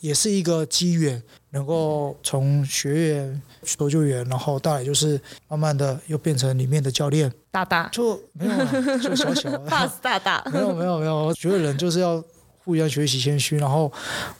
[0.00, 7.32] 也是一个机缘，能够从学员、搜救员，然后大来就是慢慢的又变成里面的教练。
[7.50, 9.56] 大大就没有，就小小。
[9.60, 10.42] 怕 是大大。
[10.52, 12.22] 没有没有没有，我觉得人就是要。
[12.68, 13.90] 互相学习谦虚，然后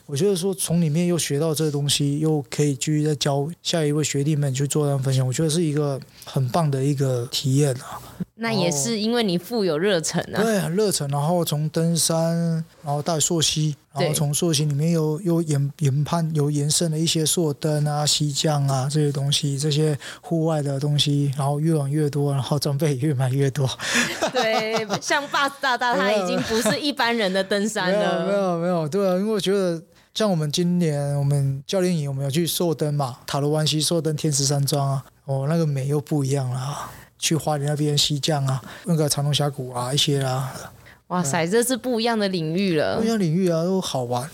[0.05, 7.99] 我觉得说从里面又学到这东西，又可以继续再教下一位学弟们去做这样分享，我觉得是一个很棒的一个体验啊。
[8.41, 11.07] 那也是因为你富有热忱啊，对，很热忱。
[11.09, 23.69] 然后从登山，然后到溯溪，然后从溯溪里面又又研研判，有延伸了一些溯登啊、溪降啊这些东西，这些户外的东西，然后越往越多，然后装备也越买越多。
[24.31, 28.25] 对，像 Boss 大大他已经不是一般人的登山了。
[28.25, 29.81] 没有没有没有，对啊，因为我觉得
[30.13, 36.89] 像我们今年我们教练营我们有去硕登嘛，塔罗湾溪硕登天池山庄啊，哦，那个美又不一样了。
[37.19, 40.73] 去花莲那边西降啊，那个长龙峡谷啊，一些啦、啊。
[41.07, 42.97] 哇塞，这是不一样的领域了。
[42.97, 44.27] 不一样领域啊，都好玩。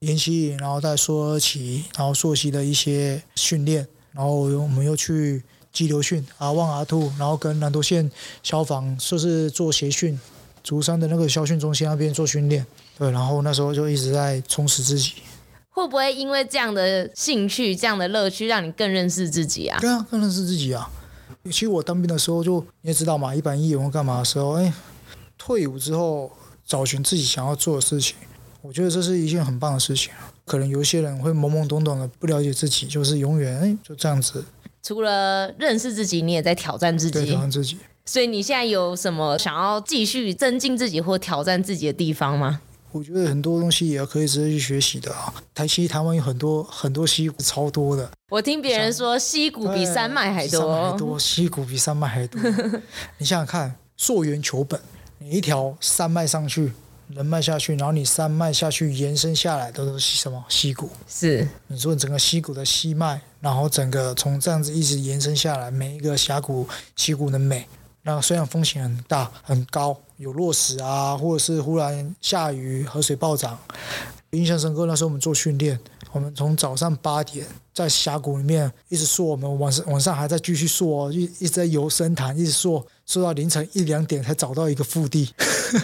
[0.00, 8.08] 研习，然后再说起，然后溯溪的一些训练，然后我们又去激流训啊，望阿兔然后跟南投县
[8.42, 10.18] 消防说是做协训，
[10.62, 12.64] 竹山的那个校训中心那边做训练。
[12.98, 15.14] 对，然后那时候就一直在充实自己。
[15.70, 19.78] 会不会因为这样的兴趣、这样的乐趣，让你更认识自己啊？
[19.80, 20.90] 对啊，更认识自己啊。
[21.50, 24.72] 其实我当兵的时候就你也知道嘛，一板一眼或干嘛的时候，哎，
[25.36, 26.30] 退伍之后
[26.66, 28.16] 找寻自己想要做的事情，
[28.62, 30.12] 我觉得这是一件很棒的事情。
[30.44, 34.44] 可能有些人会懵懵懂懂的不了解自己，就是永远哎就这样子。
[34.82, 37.12] 除了认识自己，你也在挑战自己。
[37.12, 37.76] 对，挑战自己。
[38.06, 42.62] 所以你现在有什么想要继续增进自己或挑战自己的地方吗？
[42.98, 45.32] 我觉得很多东西也可以直接去学习的啊。
[45.54, 48.10] 台西台湾有很多很多溪谷超多的。
[48.28, 50.60] 我听别人说溪谷比山脉还多。
[50.60, 52.40] 山脉多，溪谷比山脉还多。
[53.18, 54.80] 你想想看，溯源求本，
[55.18, 56.72] 你一条山脉上去，
[57.10, 60.90] 人脉下去，然后你山脉下去延伸下来的都是什么溪谷？
[61.08, 61.46] 是。
[61.68, 67.64] 你说你整个溪谷的溪脉，然后整个从这样子一直延伸下来，每一个峡谷溪谷的美。
[68.08, 73.58] 那虽然风险很大很高，有落石啊，或者是忽然下雨，河水暴涨，
[74.30, 74.86] 印象深刻。
[74.86, 75.78] 那时候我们做训练，
[76.12, 85.30] 我们从早上八点在峡谷里面一直溯，我们晚上晚上还在继续溯，一一直在游深潭，一直溯，溯到凌晨一两点才找到一个腹地，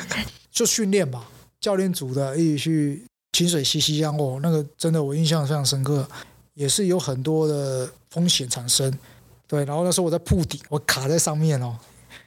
[0.51, 1.29] 就训练吧。
[1.61, 6.09] 教练组的一起去清水溪溪江哦，那个真的我印象非常深刻，
[6.55, 8.91] 也是有很多的风险产生。
[9.47, 11.77] 对，然后那时候我在瀑底，我卡在上面哦。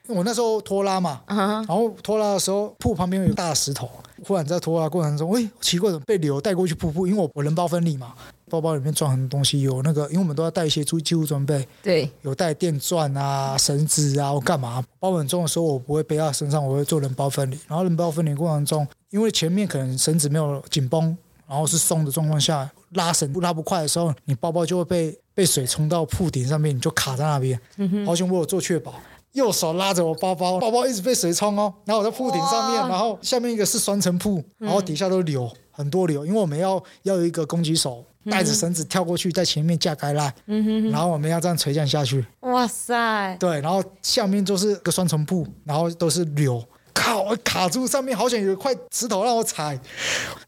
[0.08, 1.38] 我那时候拖拉嘛，uh.
[1.38, 3.90] 然后拖拉的时候，瀑旁边有大石头，
[4.26, 7.06] 忽然在拖拉过程中，哎，奇怪，怎么被流带过去瀑布？
[7.06, 8.14] 因为我我人包分离嘛，
[8.50, 14.84] 包包里面装很多东西，有那个，因为我们都要带一些助救装备，对，有带电钻啊、绳子啊，我干嘛？
[15.00, 17.60] 包很重的时候，我不会背在身上，我会做人包分离。
[17.68, 21.16] 然后人包分离过程中，因为前面可能绳子没有紧绷，
[21.48, 27.60] 然后是松的状况下，拉绳不拉不快的时候，你包包就会被被水冲到瀑顶上面，你就卡在那边。
[28.06, 28.94] 好险我有做确保。
[29.38, 31.72] 右手拉着我包包，包包一直被水冲哦。
[31.86, 42.26] 然后我在铺顶上面，然后下面一个是双层铺，然后底下都流、嗯、很多流，因为我们要要有一个攻击手带着绳子跳过去，在前面架开来，嗯、哼然后我们要这样垂降下去。
[42.40, 43.38] 哇塞！
[43.40, 46.64] 对，然后下面就是个双层铺，然后都是流。
[46.98, 47.22] 靠！
[47.22, 49.80] 我卡住上面，好像有一块石头让我踩，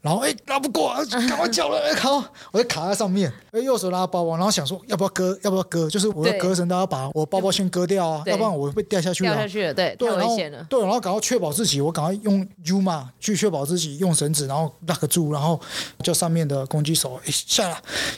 [0.02, 1.80] 然后哎拉不过，赶快叫了！
[1.86, 2.24] 哎靠！
[2.52, 5.88] 我就卡在上面，哎右手拉包包，然后想说要不要割，要不要割？
[5.90, 9.32] 就是我的隔绳都要把我包包先割掉啊，要不然我会掉下去了。
[9.32, 10.66] 掉下去了，对，危险了。
[10.70, 15.60] 对，然后赶快确保自己，我赶快用 U 嘛去确保自己，用绳子然后拉个住，然后
[16.04, 17.78] 叫上面的攻击手哎下来，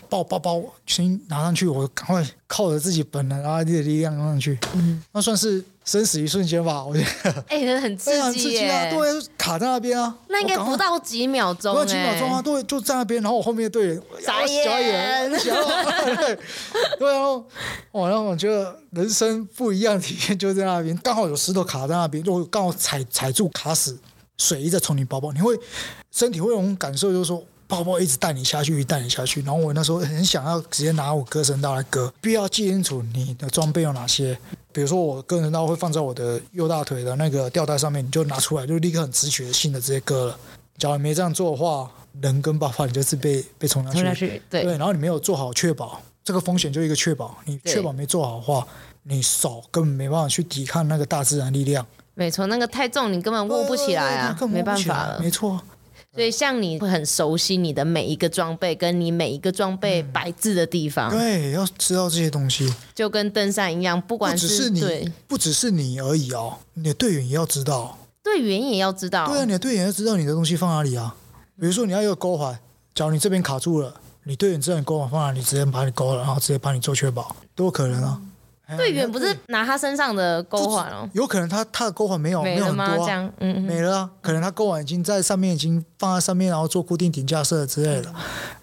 [0.10, 5.64] 把我包包先拿上去，我赶快靠着自己本能啊的力量上去，嗯，那算是。
[5.84, 7.32] 生死一瞬间吧，我觉得。
[7.48, 8.70] 哎、欸，很刺激耶！
[8.70, 10.16] 啊，对，卡在那边啊。
[10.30, 13.22] 那应该不到几秒钟，不到几秒钟啊，对，就在那边。
[13.22, 16.40] 然后我后面的队员眨眼， 眨眼，对，
[17.00, 17.46] 对然后
[17.92, 23.98] 我觉得人生不一样的体验就在那边，刚好有石头卡在那边，就刚好踩踩住卡死。
[24.38, 25.56] 水一直从你包包，你会
[26.10, 29.42] 身体会有种感受，就是说包包一直带你下去，带你下去。
[29.44, 34.38] 然后我那时候很想要直接拿我割绳刀来割，必要记清楚你的装备有哪些。
[34.74, 40.38] 比如说我割绳刀会放在我的右大腿的那个吊带上面，你就拿出来，就立刻很直觉性的直接割了。
[40.78, 48.68] 假如你没这样做的话，人跟包包你就是被被冲下去，下去对，对，然后你没有做好确保，这个风险就一个确保，你确保没做好的话，
[49.04, 51.86] 你手根本没办法去抵抗那个大自然力量。
[52.14, 55.20] 没错，那个太重，你根本握不起来啊，来没办法了。
[55.22, 55.60] 没错，
[56.14, 61.10] 所以像你会很熟悉你的每一个装备，跟你每一个装备摆置的地方。
[61.10, 69.26] 嗯、对，要知道这些东西，就跟登山一样，不管是，对不只是你而已哦，你的队员也要知道，队员也要知道。
[69.28, 71.16] 对啊，你的队员要知道你的东西放哪里啊。
[71.58, 72.60] 比如说你要有个钩环，
[72.94, 73.96] 假如你这边卡住了，
[74.26, 78.22] 你队员知道你钩环放哪里，直接把你勾了，然后直接帮你做确保，都有可能啊。
[78.78, 84.10] 队员不是拿他身上的钩环哦，有可能他他的钩环没有没有很多、啊，这样嗯，嗯，没了啊。
[84.22, 88.14] 可能他钩环已经在上面，已经放在上面，然后做固定顶架设之类的。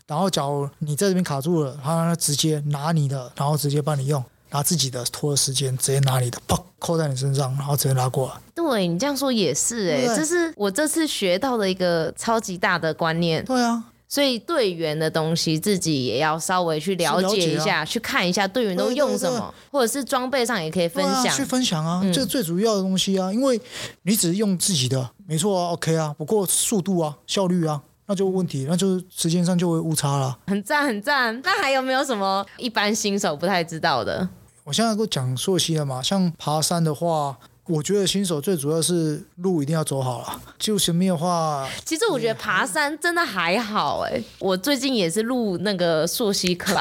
[0.07, 8.35] 然后假如你在这边卡住了，他直接拿你的，然后直接帮你用，拿自己的拖的时间，直接拿你的，啪扣在你身上，然后直接拉过来。
[8.55, 13.45] 对，你这样说也是哎、欸，这是我这次学到的一个超级大的观念。
[13.45, 13.85] 对啊。
[14.09, 21.27] 所以队员的东西自己也要稍微去了解一下，啊、去看一下队员都用什么，对对对，或者是装备上也可以分享。
[21.27, 23.31] 啊、去分享啊，嗯、这是最主要的东西啊。
[23.31, 23.61] 因为
[24.05, 26.15] 你只是用自己的，没错啊，OK 啊。
[26.17, 30.39] 不过速度啊、效率啊，那就问题，那就是时间上就会误差了。
[30.47, 31.39] 很赞，很赞。
[31.45, 34.27] 那还有没有什么一般新手不太知道的？
[34.65, 37.37] 我现在都讲溯溪了嘛，像爬山的话。
[37.69, 46.75] 我觉得新手最主要是路一定要走好了，就前面的话，其实我觉得爬山真的还好哎、欸，我最近也是录那个溯溪课，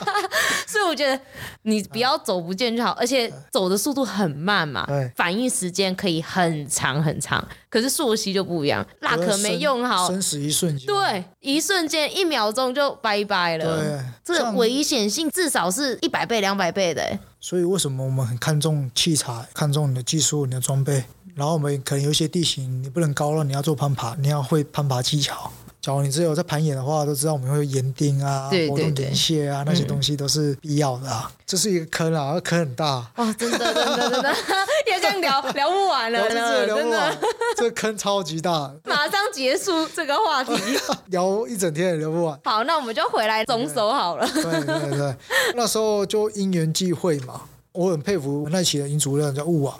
[0.66, 1.20] 所以我觉得
[1.62, 7.46] 你不要走不见就好，而且走的速度很慢嘛，反应时间可以很长很长。
[7.68, 17.18] 可是溯溪就不一样，那可没用好，生死一瞬间，对，一瞬间一秒钟就拜拜了，对，这个危险性至少是一百倍两百倍的、欸。
[17.44, 21.02] 所以为什么我们很看重器材，看重你的技术、你的装备？
[21.34, 25.50] 然后我们可能有一些地形你不能高了，你要做攀爬，你要会攀爬技巧。
[25.82, 31.28] 假如你只有在攀岩的话，都知道我们会有岩钉啊、活动岩屑啊，那些东西都是必要的啊。
[31.44, 33.04] 这是一个坑啊，坑很大。
[33.16, 34.28] 哦，真的，真的，真的，
[34.92, 37.18] 要这样聊聊不完了，聊聊不完，
[37.56, 38.72] 这个坑超级大。
[38.84, 40.54] 马上结束这个话题，
[41.10, 42.38] 聊一整天也聊不完。
[42.44, 44.24] 好，那我们就回来总手好了。
[44.32, 45.16] 对对对，
[45.56, 47.40] 那时候就因缘际会嘛，
[47.72, 49.76] 我很佩服那期的营主任叫雾啊，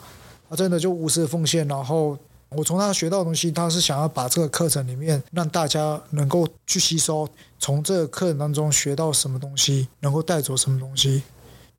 [0.49, 2.17] 他真的就无私奉献，然后。
[2.55, 7.27] 我从他学到的东西，他是想要把这个课程里面让大家能够去吸收，
[7.59, 11.23] 从这个课程当中学到什么东西，能够带走什么东西。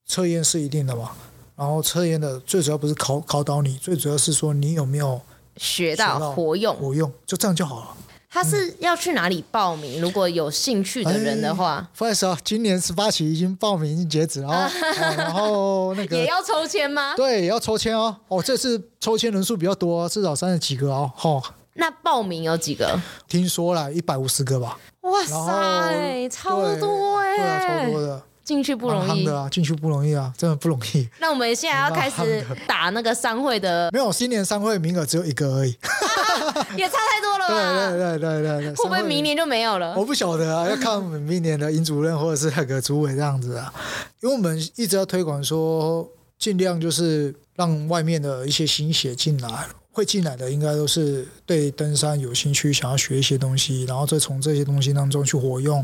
[0.06, 1.12] 测验是一定的嘛，
[1.56, 5.20] 然后测验的最主要不是考考倒你，最主要是说你有没有
[5.56, 7.96] 学到，学到活用，活用就这样就好了。
[8.34, 10.00] 他是要去哪里报名？
[10.00, 14.70] 如果有兴趣的人的话，不好意思啊，今年十八期已经报名已经截止了， 哦，
[15.16, 17.14] 然后那个也要抽签吗？
[17.14, 18.16] 对，也要抽签哦。
[18.26, 21.08] 哦，这次抽签人数比较多，至少三十几个哦。
[21.22, 21.40] 哦，
[21.74, 23.00] 那报名有几个？
[23.28, 24.76] 听说了一百五十个吧。
[25.02, 28.20] 哇塞，超多哎，对啊，超多的。
[28.44, 31.08] 进去不容易啊，进去不容易啊，真的不容易。
[31.18, 35.70] 那我们现在要开始打那个商会的，没有，新年商会名额只有一个而已，
[36.76, 37.90] 也差太多了吧？
[37.90, 39.94] 对对对对对，会不会明年就没有了？
[39.96, 43.72] 我不晓得啊，要看明年的尹主任或者是那个主委这样子啊，
[44.20, 46.06] 因为我们一直要推广说，
[46.38, 55.82] 尽量就是让外面的一些新血进来，会进来的应该都是对登山有兴趣，想要学一些东西，然后再从这些东西当中去活用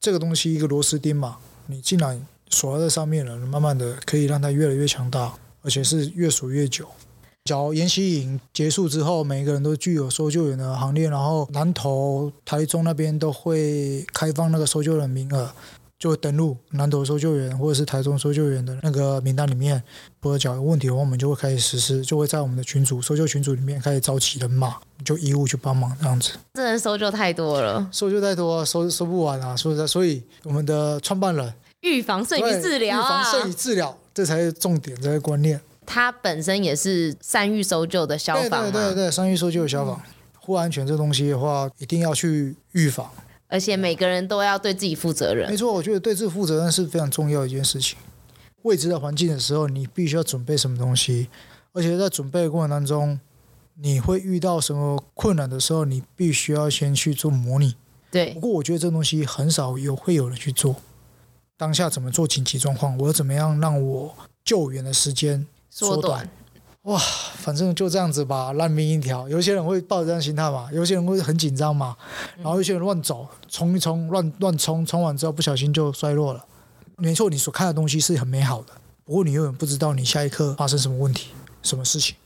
[0.00, 1.36] 这个东西，一个螺丝钉嘛。
[1.66, 6.86] 你竟然锁在上面了，慢慢的可以让它越来越强大，而且是越锁越久。
[7.44, 15.52] 假如研习营结束之后，每一个人都具有搜救员的行列，然后南投、台中那边都会开放那个搜救的名额，
[16.02, 19.80] 就会登录南投搜救员或者是台中搜救员的那个名单里面。
[20.20, 26.32] 如果假如有问题的话，我们就会开始实施，就会在我们的群组搜救群组里面开始召集人马，就义务去帮忙这样子。
[26.54, 29.86] 这人搜救太多了，搜救太多，搜搜不完啊，是不是？
[29.86, 31.54] 所以我们的创办人。
[31.82, 35.60] 预防胜于治疗，预防胜于治疗，这才是重点，这个观念。
[35.86, 40.02] 他本身也是山域搜救的消防，对对对对，山域搜救的消防，
[40.40, 43.08] 户外安全这东西的话，一定要去预防。
[43.52, 45.50] 而且每个人都要对自己负责任。
[45.50, 47.98] 没错，我觉得对自己负责任是非常重要的一件事情。
[48.62, 51.28] 未知的环境的时候，你必须要准备什么东西，
[51.74, 53.20] 而且在准备的过程当中，
[53.74, 57.74] 你会遇到什么困难的时候，你必须要先去做模拟。
[58.10, 58.32] 对。
[58.32, 60.76] 不过我觉得这东西很少有会有人去做。
[61.58, 62.96] 当下怎么做紧急状况？
[62.96, 66.26] 我要怎么样让我救援的时间缩短？
[66.82, 66.98] 哇，
[67.36, 69.28] 反正就这样子吧，烂命一条。
[69.28, 71.96] 有些人会抱着这样心态嘛，有些人会很紧张嘛，
[72.38, 76.44] 然后有些人乱走，冲一冲，乱乱冲，冲完之后不小心就衰落了。
[76.96, 78.72] 没错，你所看的东西是很美好的，
[79.04, 81.28] 不过你永远不知道你下一刻发生什么问题、
[81.62, 82.16] 什么事情。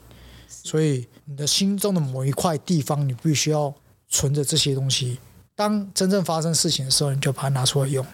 [0.48, 3.74] 所以你的心中的某一块地方，你必须要
[4.08, 5.18] 存着这些东西。
[5.54, 8.04] 当真正发生事情的时候，你就把它拿出来用。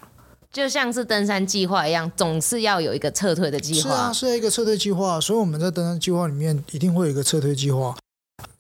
[0.53, 3.81] 就像是登山计划一样，总是要有一个撤退的计划。
[3.81, 5.19] 是啊，是一个撤退计划。
[5.19, 7.97] 所以我们在登山计划里面一定会有一个撤退计划。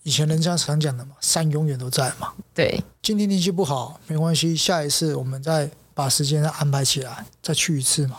[0.02, 2.32] 以前人家常讲的嘛，山永远都在嘛。
[2.54, 8.16] 对，今天天气不好没关系，下一次我们再把时间再安排起来，再去一次嘛。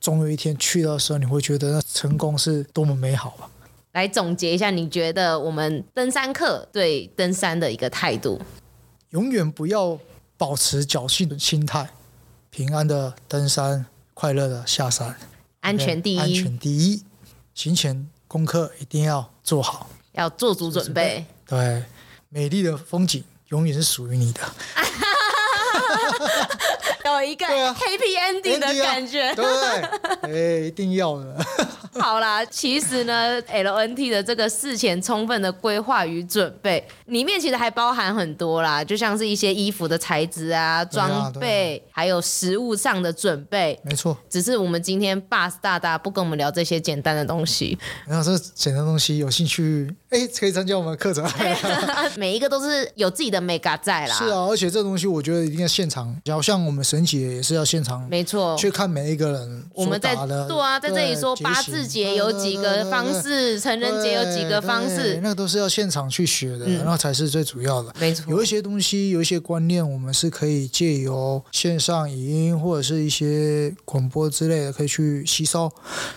[0.00, 3.50] 总有一天去到的时候，你会觉得那成功是多么美好吧？
[3.94, 8.40] 来总结一下，你觉得我们登山客对登山的一个态度？
[9.10, 9.98] 永远不要
[10.36, 11.90] 保持侥幸的心态。
[12.58, 15.14] 平安的登山，快乐的下山，
[15.60, 17.04] 安全第一，安全第一。
[17.54, 21.24] 行前功课一定要做好，要做足准备。
[21.46, 21.84] 对，
[22.28, 24.40] 美丽的风景永远是属于你的。
[27.06, 29.46] 有一个 happy ending 的感觉，对，
[30.22, 31.46] 哎，一定要的。
[32.02, 43.78] 好啦，其实呢，LNT 的这个事前充分的规划与准备，里面其实还包含很多啦，就像是一些衣服的材质啊、装备，还有食物上的准备。
[43.82, 47.78] 没错，只是我们今天 Bus 大大不跟我们聊这些简单的东西。
[48.06, 51.22] 然后这简单东西有兴趣，哎，可以参加我们的课程。
[52.16, 54.14] 每一个都是有自己的美感在啦。
[54.14, 67.92] 是啊，而且这东西我觉得一定要现场，好像我们神奇也是要现场，没错，去看每一个人我们在对啊，在这里说八字节有几个方式，成人节有几个方式，那个都是要现场去学的，然后才是最主要的。
[68.00, 75.70] 没错，有一些东西，有一些观念，我们是可以借由线上语音或者是一些广播之类的，可以去吸收。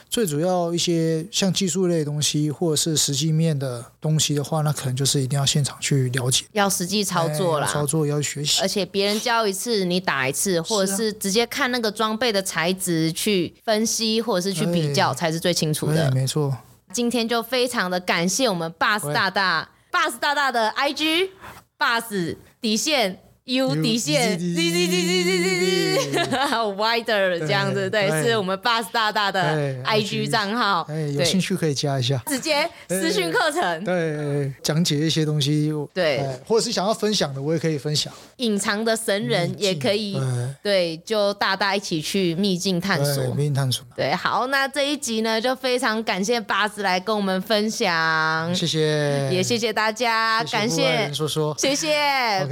[0.09, 8.61] 最主要一些像技术类的东西，或者是实际面的东西的话，那可能就是一定要现场去了解，要实际操作啦，操作要学习。
[8.61, 16.11] 而且别人教一次，你打一次，或者是直接看那个装备的材质去分析，或者是去比较，才是最清楚的。
[16.11, 16.55] 没错。
[16.93, 23.19] 今天就非常的感谢我们 Bus 大大，Bus 大大的 IG，Bus 底线。
[23.45, 26.31] U 底线，Z Z Z Z Z Z
[26.77, 30.87] Wider 这样子，对，是我们 Bus 大大的 IG 账号，
[31.17, 38.13] 有兴趣可以加一下，直接私讯课程，对，讲解一些东西，对，或者是想要分享的，我也可以分享。
[38.37, 40.19] 隐藏的神人也可以，
[40.61, 43.85] 对，就大大一起去秘境探索，秘境探索。
[43.95, 51.89] 对，好，那这一集呢，就非常感谢 Bus 来跟我们分享，谢谢，也谢谢大家，感谢，说说，谢谢，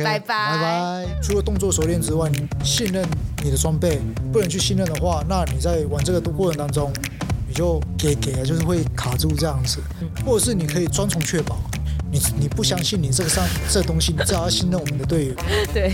[0.04, 0.79] 拜拜，拜拜。
[1.22, 3.08] 除了动作熟练之外，你信任
[3.44, 4.00] 你的装备，
[4.32, 6.92] 不能去信任的话，那你在玩这个过程当中，
[7.48, 9.80] 你就给给了，就是会卡住这样子，
[10.26, 11.58] 或者是你可以双重确保，
[12.12, 15.34] 你你不相信你这个上这东西，你只要信任我们的队友。
[15.74, 15.94] 对。